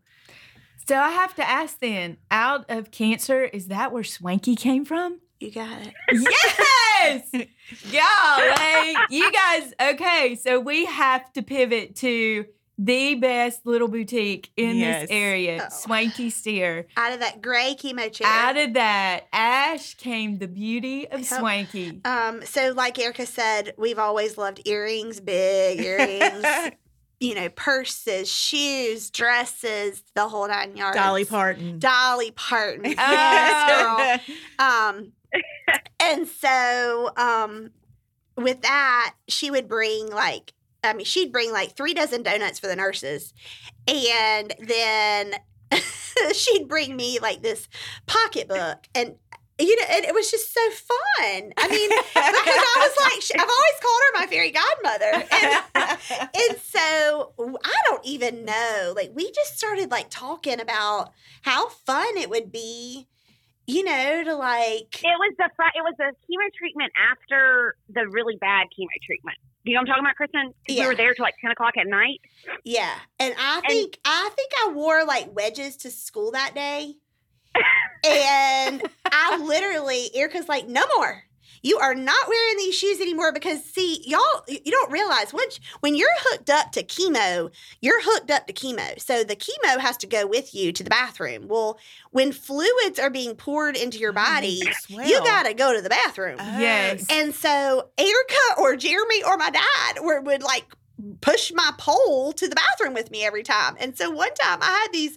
[0.86, 5.20] So I have to ask then, out of cancer, is that where Swanky came from?
[5.40, 5.94] You got it.
[7.02, 7.22] Yes!
[7.90, 8.96] Golly.
[9.10, 12.44] You guys, okay, so we have to pivot to
[12.78, 15.02] the best little boutique in Yes.
[15.02, 15.74] this area, Oh.
[15.74, 16.86] Swanky Steer.
[16.96, 18.26] Out of that gray chemo chair.
[18.26, 21.38] Out of that, Ash came the beauty of Yep.
[21.40, 22.00] Swanky.
[22.04, 26.44] Um, so like Erica said, we've always loved earrings, big earrings,
[27.22, 30.96] you know, purses, shoes, dresses, the whole nine yards.
[30.96, 31.78] Dolly Parton.
[31.78, 32.94] Dolly Parton.
[32.98, 34.18] Oh.
[34.58, 35.12] Um,
[35.98, 37.70] and so um,
[38.36, 40.52] with that, she would bring like,
[40.84, 43.32] I mean, she'd bring like three dozen donuts for the nurses,
[43.88, 45.34] and then
[46.32, 47.68] she'd bring me like this
[48.06, 49.16] pocketbook, and
[49.62, 51.52] you know, and it was just so fun.
[51.56, 55.24] I mean, because I was like, I've always called her my fairy godmother.
[55.30, 56.00] And,
[56.34, 57.32] and so
[57.64, 58.92] I don't even know.
[58.96, 63.06] Like, we just started like talking about how fun it would be,
[63.66, 68.36] you know, to like, It was the it was the chemo treatment after the really
[68.36, 69.38] bad chemo treatment.
[69.64, 70.54] You know what I'm talking about, Kristen?
[70.66, 70.82] Yeah.
[70.82, 72.20] We were there till like ten o'clock at night.
[72.64, 72.94] yeah.
[73.20, 76.96] And I think, I think I wore like wedges to school that day.
[78.04, 81.24] And I literally, Erica's like, no more.
[81.64, 85.94] You are not wearing these shoes anymore because see, y'all, you don't realize once when
[85.94, 89.00] you're hooked up to chemo, you're hooked up to chemo.
[89.00, 91.46] So the chemo has to go with you to the bathroom.
[91.46, 91.78] Well,
[92.10, 95.88] when fluids are being poured into your oh, body, you got to go to the
[95.88, 96.38] bathroom.
[96.38, 97.06] Yes.
[97.08, 100.66] And so Erica or Jeremy or my dad were, would like
[101.20, 103.76] push my pole to the bathroom with me every time.
[103.78, 105.16] And so one time I had these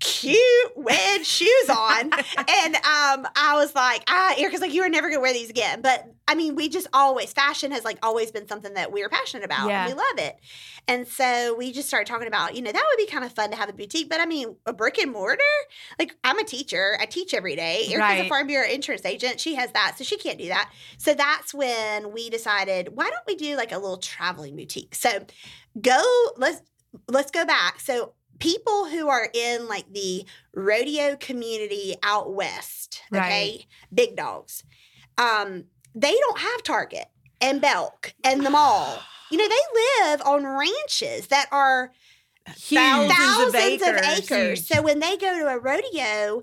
[0.00, 2.10] cute wedge shoes on.
[2.12, 5.82] And um I was like ah Erica's like you are never gonna wear these again.
[5.82, 9.08] But I mean we just always fashion has like always been something that we are
[9.08, 9.84] passionate about Yeah.
[9.86, 10.36] and we love it.
[10.86, 13.50] And so we just started talking about you know that would be kind of fun
[13.50, 15.42] to have a boutique but I mean a brick and mortar?
[15.98, 16.96] Like I'm a teacher.
[17.00, 17.86] I teach every day.
[17.90, 19.40] Erica's a farm bureau insurance agent.
[19.40, 20.70] She has that so she can't do that.
[20.98, 24.94] So that's when we decided why don't we do like a little traveling boutique?
[24.94, 25.26] So
[25.80, 26.02] go
[26.36, 26.60] let's
[27.08, 27.80] let's go back.
[27.80, 33.66] So people who are in like the rodeo community out west okay Right.
[33.92, 34.64] big dogs
[35.18, 37.06] um they don't have target
[37.40, 38.98] and belk and the mall
[39.30, 41.92] you know they live on ranches that are
[42.58, 42.78] Huge.
[42.78, 43.10] Thousands
[43.46, 44.18] of thousands of acres.
[44.18, 44.28] acres.
[44.58, 44.66] Huge.
[44.68, 46.42] So when they go to a rodeo,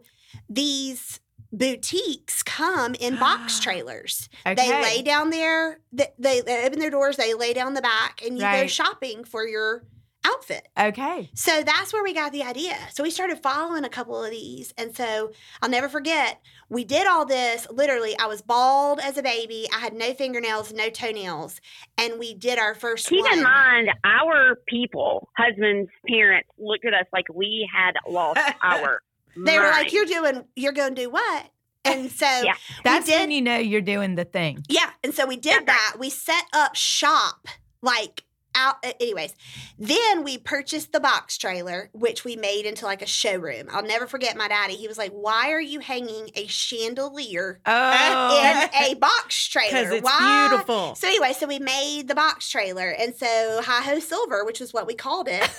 [0.50, 1.20] these
[1.52, 4.28] boutiques come in box trailers.
[4.44, 8.22] They lay down there, they, they, they open their doors, they lay down the back,
[8.26, 9.84] and you go shopping for your
[10.26, 10.68] outfit.
[10.80, 11.30] Okay.
[11.34, 12.78] So that's where we got the idea.
[12.94, 14.74] So we started following a couple of these.
[14.78, 15.32] And so
[15.62, 17.68] I'll never forget, we did all this.
[17.72, 19.68] Literally, I was bald as a baby.
[19.76, 21.60] I had no fingernails, no toenails.
[21.98, 23.40] And we did our first Keep one.
[23.40, 29.02] in mind, our people, husbands, parents, looked at us like we had lost our.
[29.36, 29.92] They were like.
[29.94, 31.46] You're doing, you're going to do what?
[31.84, 32.54] And so Yeah.
[32.84, 34.64] That's did- when you know you're doing the thing.
[34.70, 35.92] Yeah, and so we did That's right.
[35.94, 35.96] that.
[36.00, 37.48] We set up shop
[37.82, 38.24] like
[38.56, 38.78] out.
[38.84, 39.34] Anyways,
[39.78, 43.68] then we purchased the box trailer, which we made into like a showroom.
[43.72, 44.76] I'll never forget my daddy.
[44.76, 48.70] He was like, "Why are you hanging a chandelier Oh.
[48.74, 49.92] in a box trailer?
[49.94, 50.96] It's Why?" beautiful.
[50.96, 54.74] So anyway, so we made the box trailer, and so Hi Ho Silver, which is
[54.74, 55.50] what we called it,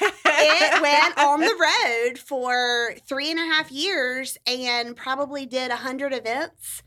[0.00, 5.76] it went on the road for three and a half years and probably did a
[5.76, 6.82] hundred events.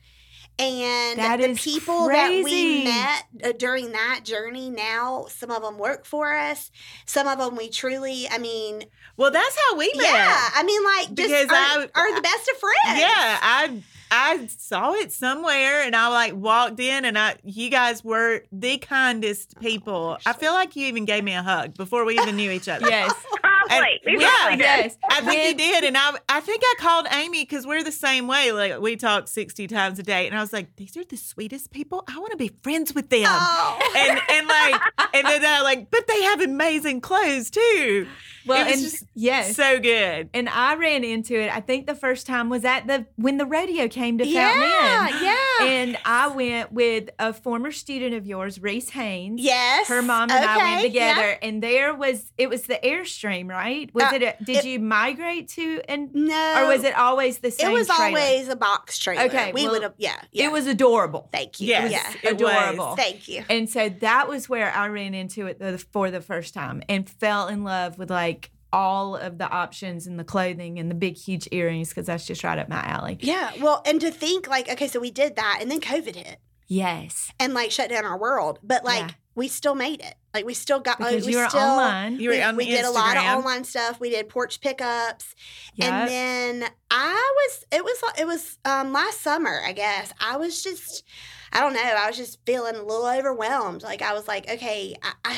[0.59, 5.77] And That the people that we met uh, during that journey now, some of them
[5.77, 6.69] work for us.
[7.05, 8.83] Some of them we truly, I mean,
[9.15, 10.03] Well, that's how we met.
[10.03, 12.99] yeah, I mean, like just Because are, I- are the best of friends.
[12.99, 18.03] Yeah, I I saw it somewhere and I like walked in and I you guys
[18.03, 20.17] were the kindest people.
[20.25, 22.87] I feel like you even gave me a hug before we even knew each other.
[22.89, 23.13] Yes.
[23.69, 23.99] Probably.
[24.05, 24.59] Yeah, probably.
[24.63, 24.97] Yes.
[25.09, 28.27] I think you did, and I I think I called Amy because we're the same
[28.27, 28.51] way.
[28.51, 31.71] Like we talk sixty times a day, and I was like, "These are the sweetest
[31.71, 32.03] people.
[32.07, 33.93] I want to be friends with them." Oh.
[33.95, 34.81] And and like,
[35.13, 38.07] and then they're like, "But they have amazing clothes too."
[38.49, 39.55] Well, it was and just yes.
[39.55, 40.29] so good.
[40.33, 41.49] and I ran into it.
[41.55, 45.17] I think the first time was at the when the rodeo came to yeah, Fountain
[45.17, 45.23] Inn.
[45.23, 45.35] yeah.
[45.69, 49.41] And I went with a former student of yours, Reese Haynes.
[49.41, 49.87] yes.
[49.87, 51.13] Her mom and I went Okay, yeah.
[51.15, 53.93] together, and there was it was the Airstream, right?
[53.93, 54.23] Was Uh, it?
[54.23, 56.63] A, did it- you migrate to and No.
[56.63, 57.69] or was it always the same?
[57.71, 58.19] It was trailer?
[58.19, 59.23] always a box trailer.
[59.25, 60.45] Okay, We well, would have, yeah, yeah.
[60.45, 61.27] It was adorable.
[61.31, 61.67] Thank you.
[61.67, 62.29] Yes, Yeah.
[62.29, 62.51] it was.
[62.53, 62.95] adorable.
[62.95, 63.43] Thank you.
[63.49, 67.09] And so that was where I ran into it the, for the first time and
[67.09, 68.38] fell in love with like
[68.71, 72.43] all of the options and the clothing and the big, huge earrings because that's just
[72.43, 73.17] right up my alley.
[73.21, 73.51] Yeah.
[73.61, 77.31] Well, and to think like, okay, so we did that and then COVID hit Yes.
[77.39, 79.15] and like shut down our world, but like Yeah.
[79.33, 80.13] we still made it.
[80.35, 82.19] Like we still got Because we you were still, online.
[82.19, 83.99] You were we, on we did a lot of online stuff.
[83.99, 85.33] We did porch pickups,
[85.73, 85.91] Yep.
[85.91, 90.13] and then I was it was it was um, last summer, I guess.
[90.21, 91.03] I was just
[91.51, 91.81] I don't know.
[91.81, 93.81] I was just feeling a little overwhelmed.
[93.81, 95.35] Like I was like, okay, I, I,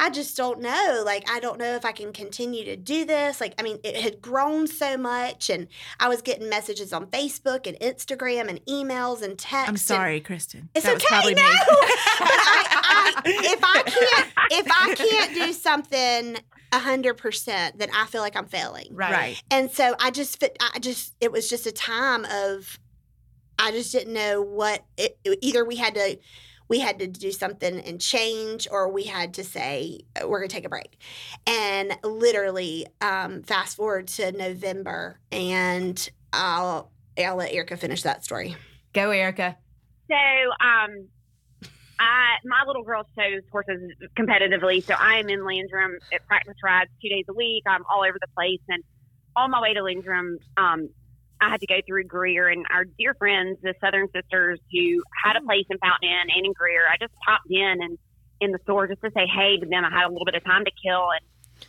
[0.00, 1.02] I just don't know.
[1.04, 3.38] Like I don't know if I can continue to do this.
[3.38, 5.68] Like I mean, it had grown so much, and
[6.00, 9.68] I was getting messages on Facebook and Instagram and emails and texts.
[9.68, 10.70] I'm and- sorry, Kristen.
[10.74, 11.42] It's that okay, probably no.
[11.42, 11.50] me.
[11.58, 16.38] but I, I, if I can't, if I can't do something
[16.72, 18.86] a hundred percent, then I feel like I'm failing.
[18.92, 19.12] Right.
[19.12, 19.42] right.
[19.50, 20.42] And so I just,
[20.74, 22.78] I just, it was just a time of,
[23.58, 24.84] I just didn't know what.
[24.96, 26.18] It, either we had to,
[26.70, 30.48] we had to do something and change, or we had to say "Uh, we're gonna
[30.48, 30.96] take a break.
[31.46, 38.56] And literally, um, fast forward to November, and I'll I'll let Erica finish that story.
[38.94, 39.58] Go, Erica.
[40.08, 41.08] So, um,
[41.98, 46.90] I my little girl shows horses competitively, so I am in Landrum at practice rides
[47.02, 47.64] two days a week.
[47.66, 48.84] I'm all over the place, and
[49.34, 50.88] on my way to Landrum, um,
[51.40, 55.36] I had to go through Greer and our dear friends, the Southern Sisters, who had
[55.36, 56.82] a place in Fountain Inn and in Greer.
[56.86, 57.98] I just popped in and
[58.40, 60.44] in the store just to say hey, but then I had a little bit of
[60.44, 61.08] time to kill.
[61.10, 61.66] And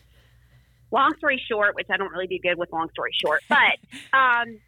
[0.92, 3.78] long story short, which I don't really do good with long story short, but
[4.18, 4.60] um,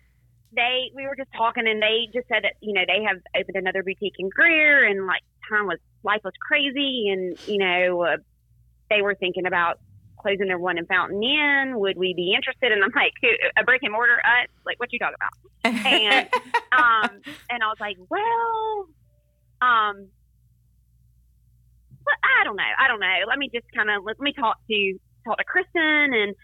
[0.56, 3.58] they we were just talking and they just said that you know they have opened
[3.58, 8.18] another boutique in Greer and like time was life was crazy and you know uh,
[8.90, 9.80] they were thinking about
[10.24, 11.80] closing their one in Fountain Inn.
[11.80, 12.72] Would we be interested?
[12.72, 13.14] And I'm like,
[13.56, 14.20] a brick and mortar?
[14.24, 15.86] Uh, like, what you talking about?
[15.86, 16.28] And
[16.72, 17.22] um,
[17.52, 18.88] and I was like, well,
[19.62, 20.08] um,
[22.04, 22.74] but I don't know.
[22.80, 23.18] I don't know.
[23.28, 26.36] Let me just kind of let me talk to talk to Kristen and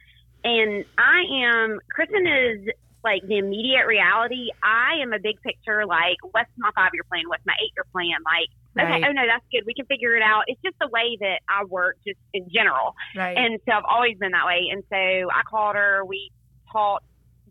[0.43, 2.69] and I am Kristen is
[3.03, 4.49] like the immediate reality.
[4.61, 5.85] I am a big picture.
[5.85, 7.23] Like, what's my five year plan?
[7.27, 8.21] What's my eight year plan?
[8.25, 9.01] Like, Right.
[9.01, 9.63] okay, oh no, that's good.
[9.65, 10.43] We can figure it out.
[10.47, 12.93] It's just the way that I work, just in general.
[13.15, 13.35] Right.
[13.35, 14.67] And so I've always been that way.
[14.71, 16.05] And so I called her.
[16.05, 16.31] We
[16.71, 17.05] talked.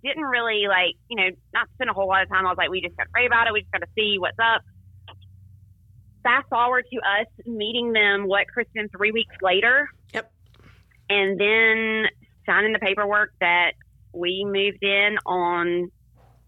[0.05, 2.47] Didn't really like, you know, not spend a whole lot of time.
[2.47, 3.53] I was like, we just got to pray about it.
[3.53, 4.63] We just got to see what's up.
[6.23, 9.89] Fast forward to us meeting them, what, Kristen, three weeks later?
[10.15, 10.31] Yep.
[11.11, 12.05] And then
[12.47, 13.73] signing the paperwork that
[14.13, 15.91] we moved in on,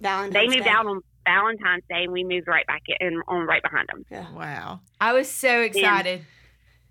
[0.00, 0.70] Valentine's they moved Day.
[0.70, 4.04] out on Valentine's Day and we moved right back in on right behind them.
[4.11, 4.32] Yeah.
[4.32, 4.80] Wow.
[5.00, 6.24] I was so excited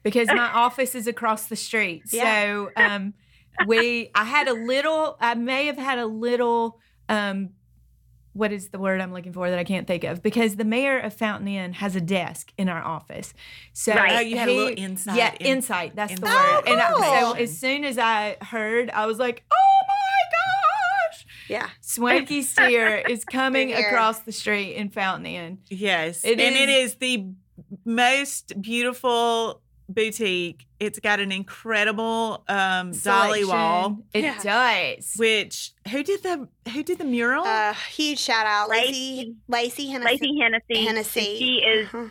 [0.03, 2.03] because my office is across the street.
[2.11, 2.23] Yeah.
[2.23, 3.13] So um,
[3.67, 7.49] we, I had a little, I may have had a little, um,
[8.33, 10.21] what is the word I'm looking for that I can't think of?
[10.21, 13.33] Because the mayor of Fountain Inn has a desk in our office.
[13.73, 14.17] So Right.
[14.17, 15.95] Oh, you had a little insight Yeah, in- insight.
[15.95, 16.71] That's the insight word.
[16.71, 19.55] And I, so as soon as I heard, I was like, oh
[19.87, 19.98] my gosh.
[21.49, 21.67] Yeah.
[21.81, 25.57] Swanky Steer is coming across the street in Fountain Inn.
[25.69, 26.23] Yes.
[26.23, 27.25] It and it is- is the
[27.85, 30.65] most beautiful boutique.
[30.79, 33.83] It's got an incredible um dolly wall.
[33.83, 34.05] Selection.
[34.13, 34.93] It Yeah.
[34.95, 35.13] does.
[35.17, 37.43] Which who did the who did the mural?
[37.45, 39.35] Uh, huge shout out, Lacey.
[39.47, 39.87] Lacey.
[39.87, 40.11] Lacey Hennessy.
[40.11, 40.85] Lacey Hennessy.
[40.85, 41.37] Hennessy.
[41.37, 42.07] She is Uh-huh.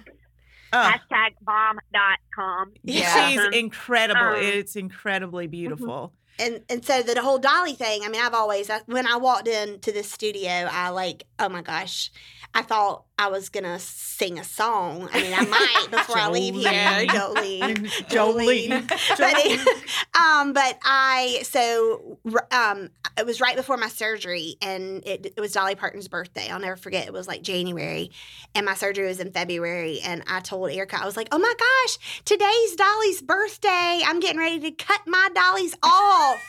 [0.70, 2.72] Oh, hashtag bomb.com.
[2.82, 3.28] Yeah.
[3.30, 4.20] she's incredible.
[4.20, 6.12] um, it's incredibly beautiful.
[6.38, 9.48] And and so the whole dolly thing i mean i've always I- when i walked
[9.48, 12.10] into this studio i like oh my gosh
[12.54, 16.54] i thought i was gonna sing a song i mean i might before i leave
[16.54, 16.72] here
[17.08, 18.86] jolene Jolene.
[19.18, 22.18] but, um, but I so
[22.50, 26.48] um, it was right before my surgery, and it, it was Dolly Parton's birthday.
[26.48, 27.06] I'll never forget.
[27.06, 28.10] It was like January,
[28.54, 30.00] and my surgery was in February.
[30.00, 34.00] And I told Erica, I was like, "Oh my gosh, today's Dolly's birthday.
[34.04, 36.42] I'm getting ready to cut my dollies off."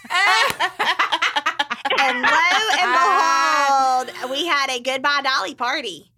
[1.99, 6.11] and lo and behold, we had a goodbye Dolly party.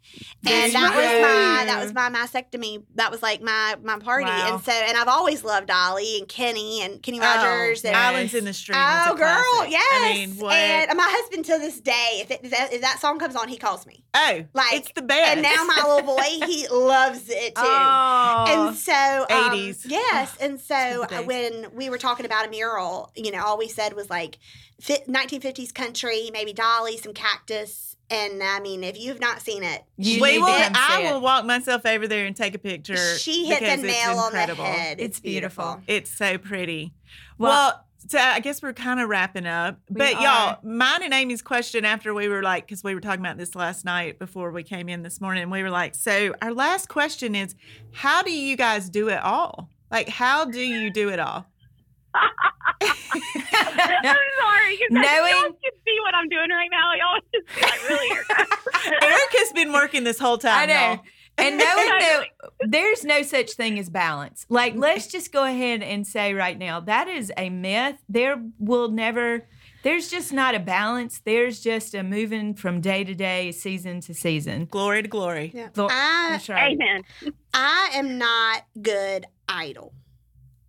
[0.46, 2.84] And that was my that was my mastectomy.
[2.96, 4.26] That was like my my party.
[4.26, 4.56] Wow.
[4.56, 8.34] And so and I've always loved Dolly and Kenny and Kenny Oh, Rogers and Islands
[8.34, 8.78] in the Stream.
[8.80, 9.84] Oh girl, yes.
[9.94, 10.54] I mean, what?
[10.54, 13.48] And my husband to this day, if, it, if, that, if that song comes on,
[13.50, 14.04] he calls me.
[14.16, 15.34] oh, like, it's the best.
[15.34, 17.62] And now my little boy, he loves it too.
[17.64, 18.94] Oh, And so,
[19.30, 19.82] um, 80s.
[19.86, 20.36] yes.
[20.42, 23.94] And so, uh, when we were talking about a mural, you know, all we said
[23.94, 24.40] was like
[24.80, 27.91] fi- 1950s country, maybe Dolly, some cactus.
[28.12, 30.48] And I mean, if you've not seen it, You we will.
[30.48, 31.14] to I it.
[31.14, 32.98] will walk myself over there and take a picture.
[33.18, 34.66] she hit the it's nail on the incredible.
[34.66, 35.00] head.
[35.00, 35.82] It's beautiful.
[35.88, 36.94] It's so pretty.
[37.38, 39.80] Well- Well, so I guess we're kind of wrapping up.
[39.90, 40.22] We But are.
[40.24, 43.54] y'all, mine and Amy's question after we were like, because we were talking about this
[43.56, 46.90] last night before we came in this morning, and we were like, so our last
[46.90, 47.54] question is,
[47.94, 49.70] how do you guys do it all?
[49.92, 51.46] Like, how do you do it all?
[52.82, 54.78] I'm sorry.
[54.78, 56.94] 'cause Knowing- y'all can see what I'm doing right now.
[56.94, 58.12] Y'all just be like, really?
[58.12, 59.06] Erica?
[59.06, 60.58] Erica's been working this whole time.
[60.62, 60.74] I know.
[60.74, 61.00] y'all.
[61.38, 62.24] And knowing that
[62.68, 64.46] there's no such thing as balance.
[64.50, 67.96] Like, let's just go ahead and say right now that is a myth.
[68.10, 69.48] There will never,
[69.84, 71.22] there's just not a balance.
[71.24, 74.66] There's just a moving from day to day, season to season.
[74.66, 75.52] Glory to glory.
[75.56, 75.70] Yeah.
[75.70, 76.74] Th- I, That's right.
[76.74, 77.04] Amen.
[77.54, 79.94] I am not good idle.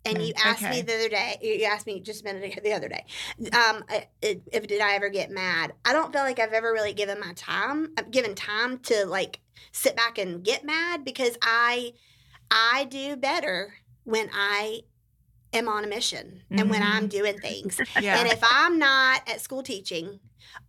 [0.05, 1.37] And you Mm, asked me the other day.
[1.41, 3.05] You asked me just a minute ago, the other day.
[3.53, 3.83] Um,
[4.21, 5.73] if, did I ever get mad?
[5.85, 7.93] I don't feel like I've ever really given my time.
[7.97, 9.39] I've given time to like
[9.71, 11.93] sit back and get mad because I,
[12.51, 14.81] I do better when I
[15.53, 17.79] am on a mission and when I'm doing things.
[18.01, 18.17] Yeah.
[18.19, 20.19] And if I'm not at school teaching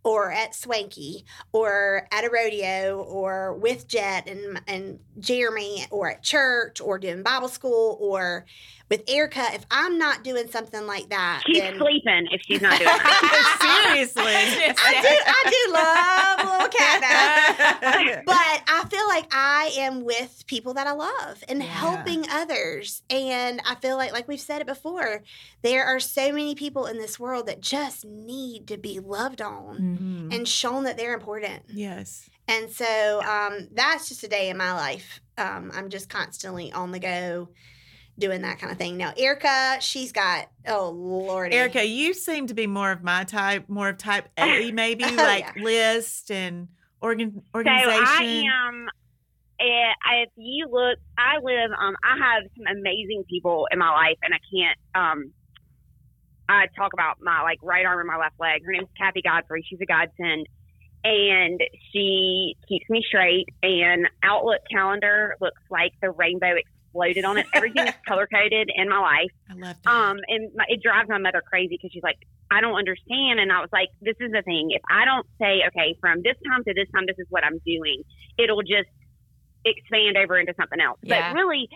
[0.03, 6.23] or at Swanky or at a rodeo or with Jet and and Jeremy or at
[6.23, 8.45] church or doing Bible school or
[8.87, 12.77] with Erica, if I'm not doing something like that, She's then sleeping if she's not
[12.77, 13.87] doing that.
[13.91, 14.23] Seriously.
[14.25, 20.75] I do I do love little cat but I feel like I am with people
[20.75, 21.67] that I love and Yeah.
[21.69, 23.01] helping others.
[23.09, 25.23] And I feel like, like we've said it before,
[25.65, 29.77] there are so many people in this world that just need to be loved on
[30.29, 30.35] Mhm.
[30.35, 31.63] and shown that they're important.
[31.73, 32.29] Yes.
[32.47, 35.19] And so um, that's just a day in my life.
[35.37, 37.49] Um, I'm just constantly on the go
[38.17, 38.95] doing that kind of thing.
[38.95, 41.51] Now, Erica, she's got, oh, Lord.
[41.53, 45.15] Erica, you seem to be more of my type, more of type A, maybe Oh,
[45.15, 45.63] like yeah.
[45.63, 46.67] list and
[47.01, 48.05] organ So organization.
[48.05, 48.87] I am.
[49.59, 49.93] eh,
[50.23, 51.71] If you look, I live.
[51.77, 54.77] Um, I have some amazing people in my life, and I can't.
[54.95, 55.33] Um,
[56.47, 58.61] I talk about my like right arm and my left leg.
[58.65, 59.65] Her name's Kathy Godfrey.
[59.67, 60.47] She's a godsend,
[61.03, 61.59] and
[61.91, 63.45] she keeps me straight.
[63.63, 67.47] And Outlook calendar looks like the rainbow exploded on it.
[67.53, 69.31] Everything is color coded in my life.
[69.49, 69.89] I love that.
[69.89, 72.17] Um, and my, it drives my mother crazy because she's like,
[72.51, 73.39] I don't understand.
[73.39, 74.69] And I was like, this is the thing.
[74.69, 77.57] If I don't say, okay, from this time to this time, this is what I'm
[77.65, 78.03] doing,
[78.37, 78.89] it'll just
[79.65, 80.99] expand over into something else.
[81.01, 81.33] Yeah.
[81.33, 81.67] But really,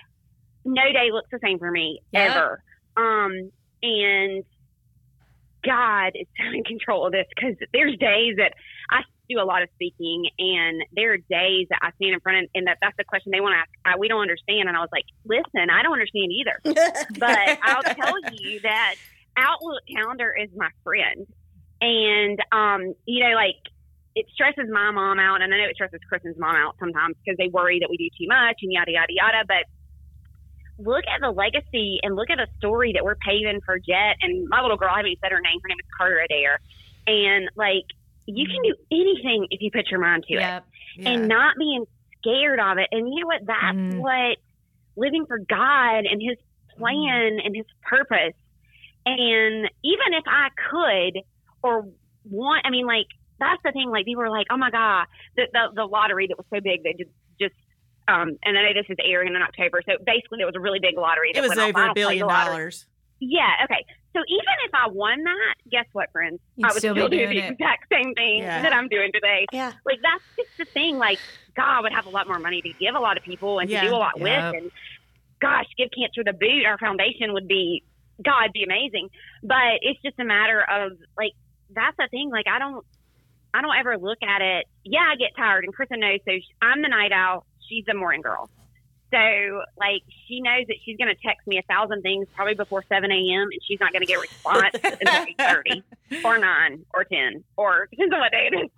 [0.63, 2.29] no day looks the same for me Yeah.
[2.35, 2.61] ever.
[2.95, 3.51] Um,
[3.81, 4.43] and
[5.63, 8.53] God is so in control of this because there's days that
[8.91, 12.43] I do a lot of speaking, and there are days that I stand in front
[12.43, 13.69] of, and that that's the question they want to ask.
[13.85, 16.57] I, we don't understand, and I was like, listen, I don't understand either
[17.19, 18.95] but I'll tell you that
[19.37, 21.27] Outlook calendar is my friend.
[21.81, 23.61] And um, you know, like
[24.15, 27.37] it stresses my mom out, and I know it stresses Kristen's mom out sometimes because
[27.37, 29.43] they worry that we do too much and yada yada yada.
[29.47, 29.63] But
[30.79, 34.47] look at the legacy and look at the story that we're paving for Jet and
[34.49, 34.89] my little girl.
[34.91, 35.59] I haven't even said her name.
[35.61, 36.59] Her name is Carter Adair,
[37.07, 37.85] and like
[38.25, 40.61] you can do anything if you put your mind to it Yeah.
[41.05, 41.85] and not being
[42.17, 42.87] scared of it.
[42.91, 43.45] And you know what?
[43.45, 43.97] That's Mm.
[43.99, 44.37] what
[44.95, 46.37] living for God and His
[46.77, 48.35] plan and His purpose.
[49.05, 51.23] And even if I could
[51.63, 51.87] or
[52.25, 53.07] want, I mean, like
[53.39, 53.89] that's the thing.
[53.89, 56.83] Like people are like, "Oh my God, the the, the lottery that was so big
[56.83, 57.11] that just
[57.41, 57.55] just."
[58.09, 60.79] Um, and I know this is airing in October, so basically there was a really
[60.79, 61.31] big lottery.
[61.33, 61.81] That it was went off.
[61.81, 62.85] Over a billion dollars.
[63.19, 63.65] Yeah.
[63.65, 63.85] Okay.
[64.13, 66.39] So even if I won that, guess what, friends?
[66.55, 67.51] You'd I would still still, be do doing the it.
[67.51, 68.61] exact same thing Yeah.
[68.63, 69.73] that I'm doing today yeah.
[69.85, 70.97] like that's just the thing.
[70.97, 71.19] Like
[71.55, 73.81] God would have a lot more money to give a lot of people and Yeah.
[73.81, 74.23] to do a lot Yep.
[74.23, 74.61] with.
[74.63, 74.71] And
[75.41, 76.65] gosh, give cancer the boot.
[76.65, 77.83] Our foundation would be
[78.25, 79.09] God be amazing.
[79.43, 81.33] But it's just a matter of like
[81.75, 82.29] that's the thing.
[82.31, 82.83] Like I don't,
[83.53, 84.65] I don't ever look at it.
[84.83, 86.19] Yeah, I get tired, and Kristen knows.
[86.25, 87.45] So sh- I'm the night owl.
[87.69, 88.49] She's a morning girl.
[89.11, 89.17] So
[89.77, 93.09] like she knows that she's going to text me a thousand things probably before 7
[93.09, 93.47] a.m.
[93.51, 95.83] and she's not going to get a response until 8:30
[96.23, 98.69] or nine or ten or depends on what day it is.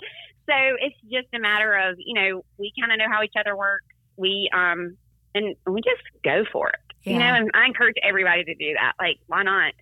[0.47, 3.55] So it's just a matter of you know we kind of know how each other
[3.57, 3.83] work.
[4.15, 4.97] We um
[5.35, 6.79] and we just go for it.
[7.03, 8.93] You know, and I encourage everybody to do that.
[8.99, 9.73] Like, why not?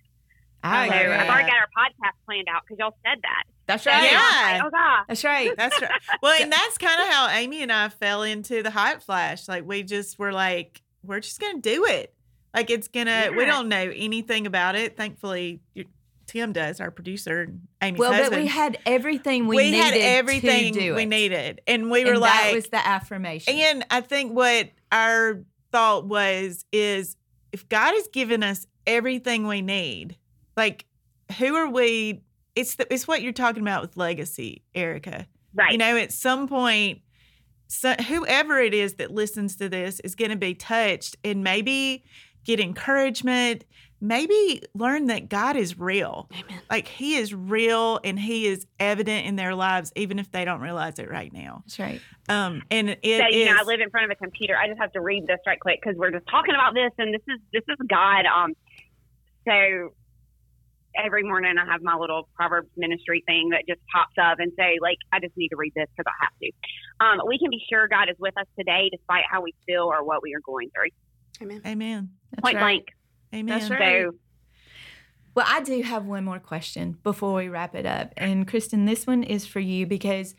[0.62, 1.14] I So agree.
[1.14, 3.44] I've already got our podcast planned out because y'all said that.
[3.66, 4.10] That's right.
[4.10, 4.20] Yeah.
[4.20, 5.04] I'm like, oh God.
[5.08, 5.56] That's right.
[5.56, 5.90] That's right.
[6.22, 9.48] Well, and that's kind of how Amy and I fell into the hot flash.
[9.48, 12.12] Like we just were like, we're just gonna do it.
[12.54, 13.30] Like it's gonna.
[13.34, 14.96] We don't know anything about it.
[14.96, 15.86] Thankfully, you-
[16.26, 17.58] Tim does, our producer, Amy.
[17.82, 21.06] Amy's Well, but we had everything we, we needed had everything to do we it.
[21.06, 23.52] needed, and we were and like, that was the affirmation.
[23.52, 25.42] And I think what our
[25.72, 27.16] thought was is
[27.50, 30.16] if God has given us everything we need,
[30.60, 30.84] like
[31.38, 32.22] who are we?
[32.54, 35.26] It's the, it's what you're talking about with legacy, Erica.
[35.54, 35.72] Right.
[35.72, 37.00] You know, at some point,
[37.68, 42.04] so, whoever it is that listens to this is going to be touched and maybe
[42.44, 43.64] get encouragement,
[44.00, 46.28] maybe learn that God is real.
[46.32, 46.60] Amen.
[46.70, 50.60] Like He is real and He is evident in their lives, even if they don't
[50.60, 51.62] realize it right now.
[51.64, 52.00] That's right.
[52.28, 54.56] Um, and it so you know, I live in front of a computer.
[54.56, 57.14] I just have to read this right quick because we're just talking about this, and
[57.14, 58.26] this is this is God.
[58.26, 58.54] Um,
[59.46, 59.94] so
[60.96, 64.78] every morning I have my little Proverbs ministry thing that just pops up and say,
[64.80, 66.50] like, I just need to read this because I have to.
[67.22, 70.04] Um, we can be sure God is with us today, despite how we feel or
[70.04, 70.90] what we are going through.
[71.42, 71.62] Amen.
[71.66, 72.10] Amen.
[72.32, 72.60] That's Point right.
[72.60, 72.84] blank.
[73.34, 73.58] Amen.
[73.58, 74.06] That's right.
[74.06, 74.12] So
[75.34, 78.12] Well, I do have one more question before we wrap it up.
[78.16, 80.34] And Kristen, this one is for you because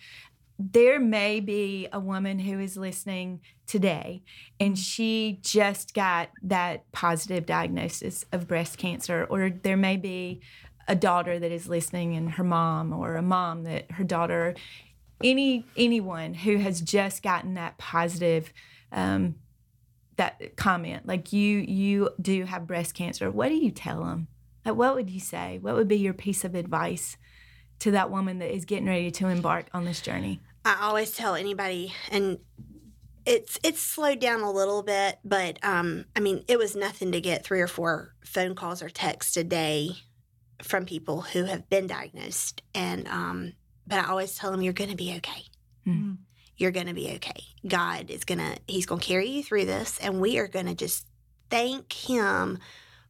[0.72, 4.22] there may be a woman who is listening today
[4.60, 10.42] and she just got that positive diagnosis of breast cancer, or there may be
[10.88, 14.56] a daughter that is listening and her mom, or a mom that her daughter,
[15.24, 18.52] any anyone who has just gotten that positive
[18.92, 19.36] um,
[20.18, 23.32] that comment, like you you do have breast cancer.
[23.32, 24.28] What do you tell them?
[24.66, 25.60] Like, what would you say?
[25.62, 27.18] What would be your piece of advice
[27.82, 30.40] to that woman that is getting ready to embark on this journey?
[30.64, 32.38] I always tell anybody, and
[33.26, 37.22] it's it's slowed down a little bit, but um, I mean, it was nothing to
[37.22, 39.92] get three or four phone calls or texts a day
[40.62, 43.54] from people who have been diagnosed, and um,
[43.88, 45.44] but I always tell them you're going to be okay.
[45.88, 46.18] Mm.
[46.58, 47.44] You're going to be okay.
[47.68, 51.08] God is gonna He's gonna carry you through this, and we are going to just
[51.50, 52.60] thank Him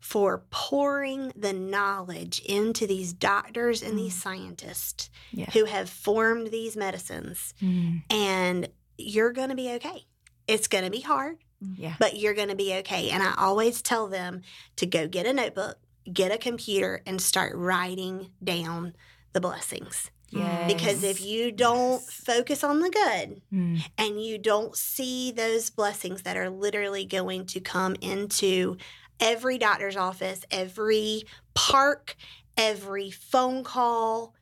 [0.02, 5.50] for pouring the knowledge into these doctors and these scientists Yeah.
[5.52, 8.04] who have formed these medicines Mm.
[8.10, 10.06] and you're going to be okay.
[10.48, 11.38] It's going to be hard,
[11.78, 11.96] Yeah.
[12.00, 13.10] but you're going to be okay.
[13.12, 14.42] And I always tell them
[14.76, 15.78] to go get a notebook,
[16.12, 18.94] get a computer, and start writing down
[19.34, 20.10] the blessings.
[20.34, 20.72] Yes.
[20.74, 22.10] Because if you don't Yes.
[22.10, 23.84] focus on the good Mm.
[23.98, 28.78] and you don't see those blessings that are literally going to come into
[29.22, 32.16] every doctor's office, every park,
[32.58, 34.34] every phone call,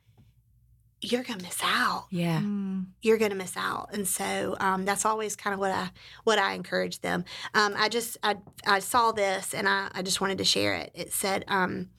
[1.02, 2.06] you're going to miss out.
[2.10, 2.40] Yeah.
[2.40, 2.86] Mm.
[3.02, 3.90] you're going to miss out.
[3.92, 5.90] And so um, that's always kind of what i
[6.24, 7.24] what i encourage them.
[7.54, 10.90] Um, i just I, I saw this and I, I just wanted to share it.
[10.94, 11.90] It said um,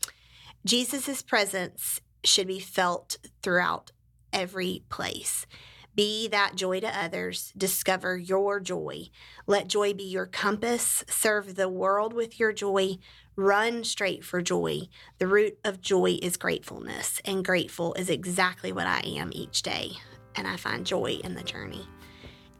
[0.65, 3.91] jesus' presence should be felt throughout
[4.31, 5.47] every place
[5.95, 9.07] be that joy to others discover your joy
[9.47, 12.97] let joy be your compass serve the world with your joy
[13.35, 14.81] run straight for joy
[15.19, 19.91] the root of joy is gratefulness and grateful is exactly what i am each day
[20.35, 21.85] and I find joy in the journey.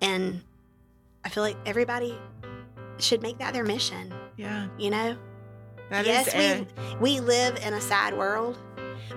[0.01, 0.41] And
[1.23, 2.17] I feel like everybody
[2.97, 4.67] should make that their mission, Yeah.
[4.77, 5.15] you know?
[5.89, 6.65] That is yes,
[6.99, 8.57] we we live in a sad world,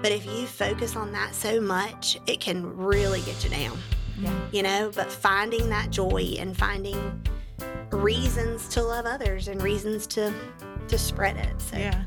[0.02, 3.78] but if you focus on that so much, it can really get you down.
[4.18, 4.48] Yeah.
[4.52, 7.22] You know, but finding that joy and finding
[7.90, 10.32] reasons to love others and reasons to
[10.88, 11.60] to spread it.
[11.60, 12.04] So Yeah.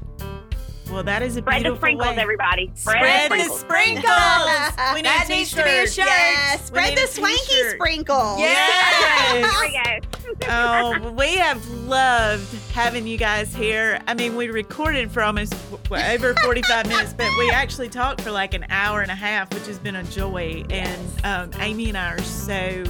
[0.91, 2.21] Well, that is a Spread the beautiful sprinkles, way.
[2.21, 2.71] everybody.
[2.75, 3.59] Spread, Spread the the sprinkles.
[3.59, 4.93] sprinkles.
[4.93, 6.05] we need That a needs to be a t-shirt.
[6.05, 7.75] Yes, spread the swanky t-shirt.
[7.75, 8.35] sprinkle.
[8.39, 9.31] Yes.
[9.33, 10.07] There we go.
[10.49, 13.99] oh, we have loved having you guys here.
[14.07, 18.31] I mean, we recorded for almost w- over 45 minutes, but we actually talked for
[18.31, 20.63] like an hour and a half, which has been a joy.
[20.69, 22.83] And um, Amy and I are so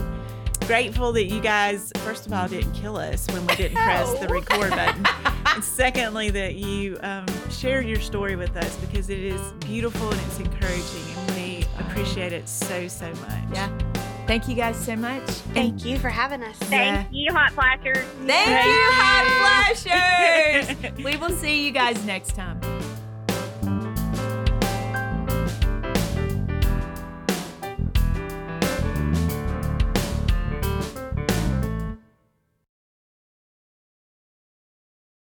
[0.67, 4.27] grateful that you guys, first of all, didn't kill us when we didn't press the
[4.29, 5.05] record button.
[5.45, 10.19] and secondly, that you um, shared your story with us because it is beautiful and
[10.21, 11.15] it's encouraging.
[11.15, 13.43] And we appreciate it so, so much.
[13.53, 13.75] Yeah.
[14.27, 15.23] Thank you guys so much.
[15.53, 16.57] Thank you for having us.
[16.57, 18.05] Thank you, Hot Flashers.
[18.25, 18.89] Thank Thank you, you.
[18.91, 20.97] Hot Flashers.
[21.05, 22.59] we will see you guys next time.